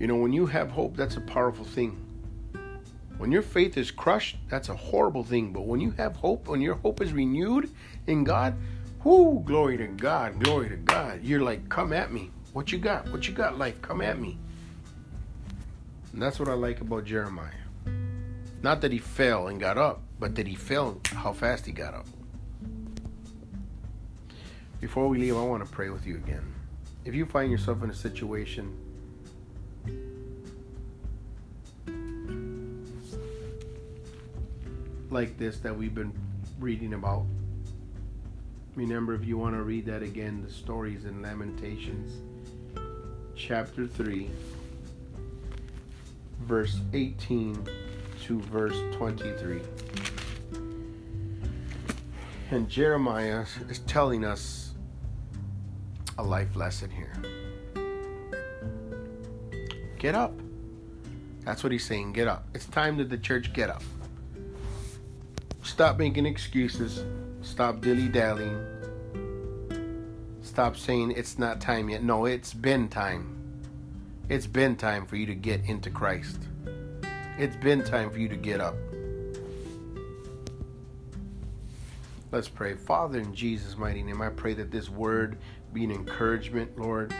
You 0.00 0.08
know, 0.08 0.16
when 0.16 0.32
you 0.32 0.46
have 0.46 0.72
hope, 0.72 0.96
that's 0.96 1.16
a 1.16 1.20
powerful 1.20 1.64
thing. 1.64 2.03
When 3.18 3.30
your 3.30 3.42
faith 3.42 3.76
is 3.76 3.90
crushed, 3.90 4.36
that's 4.48 4.68
a 4.68 4.74
horrible 4.74 5.24
thing. 5.24 5.52
But 5.52 5.66
when 5.66 5.80
you 5.80 5.92
have 5.92 6.16
hope, 6.16 6.48
when 6.48 6.60
your 6.60 6.74
hope 6.74 7.00
is 7.00 7.12
renewed 7.12 7.70
in 8.06 8.24
God, 8.24 8.56
whoo, 9.04 9.42
glory 9.44 9.76
to 9.78 9.86
God, 9.86 10.42
glory 10.42 10.68
to 10.68 10.76
God. 10.76 11.22
You're 11.22 11.42
like, 11.42 11.68
come 11.68 11.92
at 11.92 12.12
me. 12.12 12.30
What 12.52 12.72
you 12.72 12.78
got? 12.78 13.08
What 13.10 13.26
you 13.28 13.34
got, 13.34 13.58
life? 13.58 13.80
Come 13.82 14.00
at 14.00 14.18
me. 14.18 14.38
And 16.12 16.22
that's 16.22 16.38
what 16.38 16.48
I 16.48 16.54
like 16.54 16.80
about 16.80 17.04
Jeremiah. 17.04 17.50
Not 18.62 18.80
that 18.80 18.92
he 18.92 18.98
fell 18.98 19.48
and 19.48 19.60
got 19.60 19.76
up, 19.76 20.02
but 20.18 20.34
that 20.36 20.46
he 20.46 20.54
fell 20.54 21.00
how 21.12 21.32
fast 21.32 21.66
he 21.66 21.72
got 21.72 21.94
up. 21.94 22.06
Before 24.80 25.08
we 25.08 25.18
leave, 25.18 25.36
I 25.36 25.42
want 25.42 25.64
to 25.64 25.70
pray 25.70 25.90
with 25.90 26.06
you 26.06 26.16
again. 26.16 26.54
If 27.04 27.14
you 27.14 27.26
find 27.26 27.50
yourself 27.50 27.82
in 27.82 27.90
a 27.90 27.94
situation 27.94 28.74
like 35.14 35.38
this 35.38 35.60
that 35.60 35.74
we've 35.74 35.94
been 35.94 36.12
reading 36.60 36.92
about, 36.92 37.24
Remember, 38.74 39.14
if 39.14 39.24
you 39.24 39.38
want 39.38 39.54
to 39.54 39.62
read 39.62 39.86
that 39.86 40.02
again, 40.02 40.42
the 40.44 40.52
stories 40.52 41.04
in 41.04 41.22
Lamentations, 41.22 42.12
chapter 43.36 43.86
3, 43.86 44.28
verse 46.40 46.80
18 46.92 47.68
to 48.24 48.40
verse 48.40 48.76
23. 48.96 49.60
And 52.50 52.68
Jeremiah 52.68 53.44
is 53.70 53.78
telling 53.80 54.24
us 54.24 54.74
a 56.18 56.24
life 56.24 56.56
lesson 56.56 56.90
here. 56.90 57.14
Get 60.00 60.16
up. 60.16 60.34
That's 61.44 61.62
what 61.62 61.70
he's 61.70 61.84
saying. 61.84 62.12
Get 62.12 62.26
up. 62.26 62.48
It's 62.54 62.66
time 62.66 62.96
that 62.96 63.08
the 63.08 63.18
church 63.18 63.52
get 63.52 63.70
up. 63.70 63.82
Stop 65.74 65.98
making 65.98 66.24
excuses. 66.24 67.04
Stop 67.42 67.80
dilly 67.80 68.06
dallying. 68.06 68.64
Stop 70.40 70.76
saying 70.76 71.10
it's 71.16 71.36
not 71.36 71.60
time 71.60 71.88
yet. 71.88 72.00
No, 72.00 72.26
it's 72.26 72.54
been 72.54 72.86
time. 72.86 73.36
It's 74.28 74.46
been 74.46 74.76
time 74.76 75.04
for 75.04 75.16
you 75.16 75.26
to 75.26 75.34
get 75.34 75.64
into 75.64 75.90
Christ. 75.90 76.38
It's 77.38 77.56
been 77.56 77.82
time 77.82 78.08
for 78.10 78.20
you 78.20 78.28
to 78.28 78.36
get 78.36 78.60
up. 78.60 78.76
Let's 82.30 82.48
pray. 82.48 82.76
Father, 82.76 83.18
in 83.18 83.34
Jesus' 83.34 83.76
mighty 83.76 84.04
name, 84.04 84.22
I 84.22 84.28
pray 84.28 84.54
that 84.54 84.70
this 84.70 84.88
word 84.88 85.38
be 85.72 85.82
an 85.82 85.90
encouragement, 85.90 86.78
Lord 86.78 87.12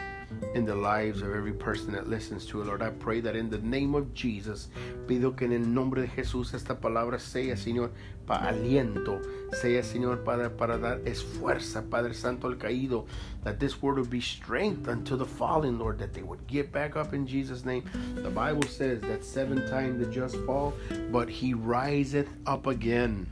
in 0.54 0.64
the 0.64 0.74
lives 0.74 1.22
of 1.22 1.34
every 1.34 1.52
person 1.52 1.92
that 1.92 2.08
listens 2.08 2.46
to 2.46 2.60
it, 2.60 2.66
Lord. 2.66 2.82
I 2.82 2.90
pray 2.90 3.20
that 3.20 3.36
in 3.36 3.50
the 3.50 3.58
name 3.58 3.94
of 3.94 4.14
Jesus, 4.14 4.68
pido 5.06 5.36
que 5.36 5.44
en 5.44 5.52
el 5.52 5.72
nombre 5.72 6.02
de 6.02 6.08
Jesús 6.08 6.54
esta 6.54 6.80
palabra 6.80 7.18
sea, 7.18 7.56
Señor, 7.56 7.92
para 8.26 8.48
aliento, 8.48 9.20
sea, 9.52 9.82
Señor, 9.82 10.24
para, 10.24 10.56
para 10.56 10.78
dar 10.78 11.00
esfuerza, 11.04 11.82
Padre 11.90 12.14
Santo, 12.14 12.46
al 12.46 12.56
caído, 12.56 13.06
that 13.42 13.58
this 13.58 13.82
word 13.82 13.98
would 13.98 14.10
be 14.10 14.20
strength 14.20 14.88
unto 14.88 15.16
the 15.16 15.26
fallen, 15.26 15.78
Lord, 15.78 15.98
that 15.98 16.12
they 16.12 16.22
would 16.22 16.46
get 16.46 16.72
back 16.72 16.96
up 16.96 17.12
in 17.14 17.26
Jesus' 17.26 17.64
name. 17.64 17.84
The 18.16 18.30
Bible 18.30 18.66
says 18.68 19.00
that 19.02 19.24
seven 19.24 19.68
times 19.68 19.98
the 19.98 20.10
just 20.10 20.36
fall, 20.46 20.72
but 21.10 21.28
he 21.28 21.54
riseth 21.54 22.28
up 22.46 22.66
again. 22.66 23.26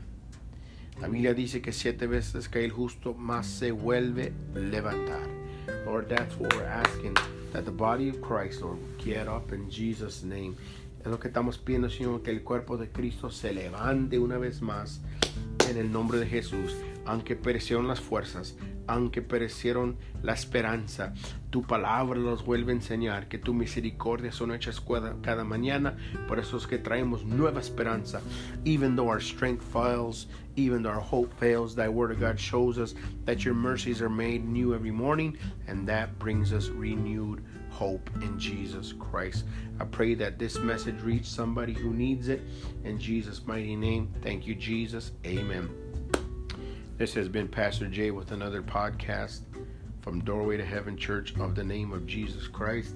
La 1.01 1.07
Biblia 1.07 1.33
dice 1.33 1.61
que 1.61 1.71
siete 1.71 2.07
veces 2.07 2.47
cae 2.47 2.65
el 2.65 2.71
justo, 2.71 3.13
mas 3.13 3.47
se 3.47 3.71
vuelve 3.71 4.31
levantar. 4.53 5.27
Lord, 5.85 6.07
that's 6.07 6.35
what 6.37 6.53
we're 6.55 6.65
asking. 6.65 7.17
That 7.51 7.65
the 7.65 7.71
body 7.71 8.09
of 8.09 8.21
Christ, 8.21 8.61
Lord, 8.61 8.79
get 8.97 9.27
up 9.27 9.51
in 9.51 9.69
Jesus' 9.69 10.23
name. 10.23 10.55
Es 11.03 11.11
lo 11.11 11.19
que 11.19 11.27
estamos 11.27 11.57
pidiendo, 11.57 11.89
Señor, 11.89 12.21
que 12.21 12.31
el 12.31 12.43
cuerpo 12.43 12.77
de 12.77 12.89
Cristo 12.89 13.29
se 13.29 13.53
levante 13.53 14.19
una 14.19 14.37
vez 14.37 14.61
más 14.61 15.01
en 15.69 15.75
el 15.77 15.91
nombre 15.91 16.17
de 16.17 16.27
Jesús. 16.27 16.77
Aunque 17.05 17.35
perecieron 17.35 17.89
las 17.89 17.99
fuerzas, 17.99 18.55
aunque 18.87 19.21
perecieron 19.21 19.97
la 20.21 20.31
esperanza, 20.31 21.13
tu 21.49 21.63
palabra 21.63 22.17
los 22.17 22.45
vuelve 22.45 22.71
a 22.71 22.75
enseñar 22.75 23.27
que 23.27 23.37
tu 23.37 23.53
misericordia 23.53 24.31
son 24.31 24.53
hechas 24.53 24.81
cada 25.21 25.43
mañana. 25.43 25.97
Por 26.25 26.39
eso 26.39 26.55
es 26.55 26.67
que 26.67 26.77
traemos 26.77 27.25
nueva 27.25 27.59
esperanza. 27.59 28.21
Even 28.63 28.95
though 28.95 29.09
our 29.09 29.21
strength 29.21 29.61
fails, 29.73 30.29
even 30.55 30.83
though 30.83 30.95
our 30.95 31.03
hope 31.03 31.33
fails, 31.37 31.75
thy 31.75 31.89
word 31.89 32.11
of 32.11 32.21
God 32.21 32.39
shows 32.39 32.77
us 32.77 32.95
that 33.25 33.43
your 33.43 33.55
mercies 33.55 34.01
are 34.01 34.09
made 34.09 34.45
new 34.45 34.73
every 34.73 34.91
morning, 34.91 35.37
and 35.67 35.85
that 35.85 36.17
brings 36.17 36.53
us 36.53 36.69
renewed 36.69 37.43
hope 37.73 38.09
in 38.21 38.39
Jesus 38.39 38.93
Christ. 38.93 39.45
I 39.79 39.85
pray 39.85 40.13
that 40.15 40.37
this 40.37 40.59
message 40.59 41.01
reach 41.01 41.25
somebody 41.25 41.73
who 41.73 41.91
needs 41.91 42.27
it. 42.27 42.41
In 42.83 42.99
Jesus' 42.99 43.45
mighty 43.45 43.75
name, 43.75 44.13
thank 44.21 44.45
you, 44.45 44.53
Jesus. 44.53 45.11
Amen. 45.25 45.69
This 46.97 47.15
has 47.15 47.27
been 47.27 47.47
Pastor 47.47 47.87
Jay 47.87 48.11
with 48.11 48.31
another 48.31 48.61
podcast 48.61 49.41
from 50.01 50.23
Doorway 50.23 50.57
to 50.57 50.65
Heaven 50.65 50.95
Church 50.95 51.35
of 51.39 51.55
the 51.55 51.63
name 51.63 51.91
of 51.91 52.05
Jesus 52.05 52.47
Christ. 52.47 52.95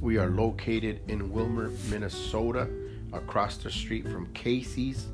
We 0.00 0.16
are 0.16 0.30
located 0.30 1.02
in 1.08 1.30
Willmar, 1.30 1.70
Minnesota, 1.90 2.68
across 3.12 3.58
the 3.58 3.70
street 3.70 4.08
from 4.08 4.32
Casey's 4.32 5.06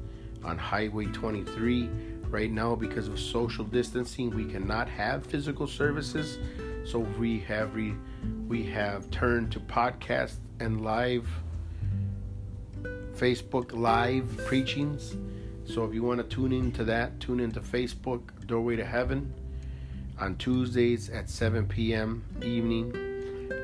on 0.44 0.56
Highway 0.58 1.06
23. 1.06 1.90
Right 2.28 2.50
now, 2.50 2.76
because 2.76 3.08
of 3.08 3.18
social 3.18 3.64
distancing, 3.64 4.30
we 4.30 4.44
cannot 4.44 4.88
have 4.88 5.26
physical 5.26 5.66
services, 5.66 6.38
so 6.84 6.98
we 6.98 7.40
have 7.40 7.74
re- 7.74 7.96
we 8.48 8.64
have 8.64 9.10
turned 9.10 9.52
to 9.52 9.60
podcast 9.60 10.36
and 10.60 10.82
live 10.82 11.28
Facebook 13.16 13.72
live 13.72 14.36
preachings. 14.46 15.16
So 15.64 15.84
if 15.84 15.94
you 15.94 16.02
want 16.02 16.18
to 16.18 16.24
tune 16.24 16.52
into 16.52 16.84
that, 16.84 17.20
tune 17.20 17.40
into 17.40 17.60
Facebook 17.60 18.46
Doorway 18.46 18.76
to 18.76 18.84
Heaven 18.84 19.32
on 20.18 20.36
Tuesdays 20.36 21.08
at 21.08 21.30
7 21.30 21.66
p.m. 21.66 22.24
evening 22.42 22.94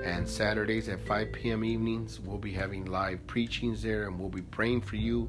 and 0.05 0.29
Saturdays 0.29 0.89
at 0.89 1.01
5 1.01 1.33
p.m. 1.33 1.65
evenings. 1.65 2.21
We'll 2.21 2.39
be 2.39 2.53
having 2.53 2.85
live 2.85 3.27
preachings 3.27 3.83
there 3.83 4.07
and 4.07 4.19
we'll 4.19 4.29
be 4.29 4.43
praying 4.43 4.83
for 4.83 4.97
you. 4.97 5.29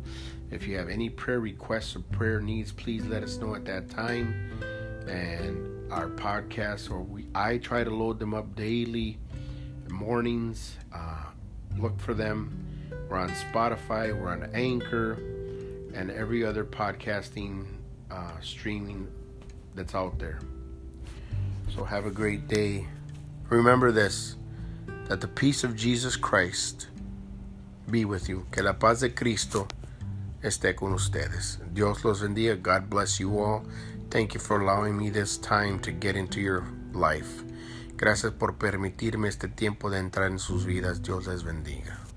If 0.51 0.67
you 0.67 0.77
have 0.77 0.89
any 0.89 1.09
prayer 1.09 1.39
requests 1.39 1.95
or 1.95 1.99
prayer 1.99 2.39
needs, 2.39 2.71
please 2.71 3.05
let 3.05 3.23
us 3.23 3.37
know 3.37 3.55
at 3.55 3.65
that 3.65 3.89
time. 3.89 4.51
And 5.07 5.78
our 5.91 6.09
podcasts, 6.09 6.89
or 6.89 7.01
we, 7.01 7.27
I 7.33 7.57
try 7.57 7.83
to 7.83 7.89
load 7.89 8.19
them 8.19 8.33
up 8.33 8.55
daily, 8.55 9.17
mornings. 9.89 10.75
Uh, 10.93 11.25
look 11.77 11.99
for 11.99 12.13
them. 12.13 12.65
We're 13.09 13.17
on 13.17 13.29
Spotify, 13.29 14.19
we're 14.19 14.29
on 14.29 14.49
Anchor 14.53 15.13
and 15.93 16.11
every 16.11 16.45
other 16.45 16.63
podcasting 16.63 17.65
uh, 18.11 18.39
streaming 18.41 19.07
that's 19.75 19.95
out 19.95 20.19
there. 20.19 20.39
So 21.75 21.83
have 21.83 22.05
a 22.05 22.11
great 22.11 22.47
day. 22.47 22.87
Remember 23.49 23.91
this 23.91 24.35
that 25.05 25.21
the 25.21 25.27
peace 25.27 25.63
of 25.63 25.75
Jesus 25.75 26.15
Christ 26.15 26.87
be 27.89 28.05
with 28.05 28.29
you. 28.29 28.45
Que 28.51 28.61
la 28.61 28.73
paz 28.73 29.01
de 29.01 29.09
Cristo 29.09 29.67
esté 30.43 30.75
con 30.75 30.93
ustedes. 30.93 31.57
Dios 31.73 32.05
los 32.05 32.21
bendiga. 32.21 32.61
God 32.61 32.89
bless 32.89 33.19
you 33.19 33.39
all. 33.39 33.65
Thank 34.09 34.33
you 34.33 34.39
for 34.39 34.59
allowing 34.59 34.97
me 34.97 35.11
this 35.11 35.37
time 35.37 35.79
to 35.81 35.91
get 35.91 36.15
into 36.15 36.41
your 36.41 36.63
life. 36.93 37.43
Gracias 37.95 38.33
por 38.33 38.57
permitirme 38.57 39.27
este 39.27 39.47
tiempo 39.47 39.91
de 39.91 39.99
entrar 39.99 40.31
en 40.31 40.39
sus 40.39 40.65
vidas. 40.65 41.03
Dios 41.03 41.27
les 41.27 41.43
bendiga. 41.43 42.08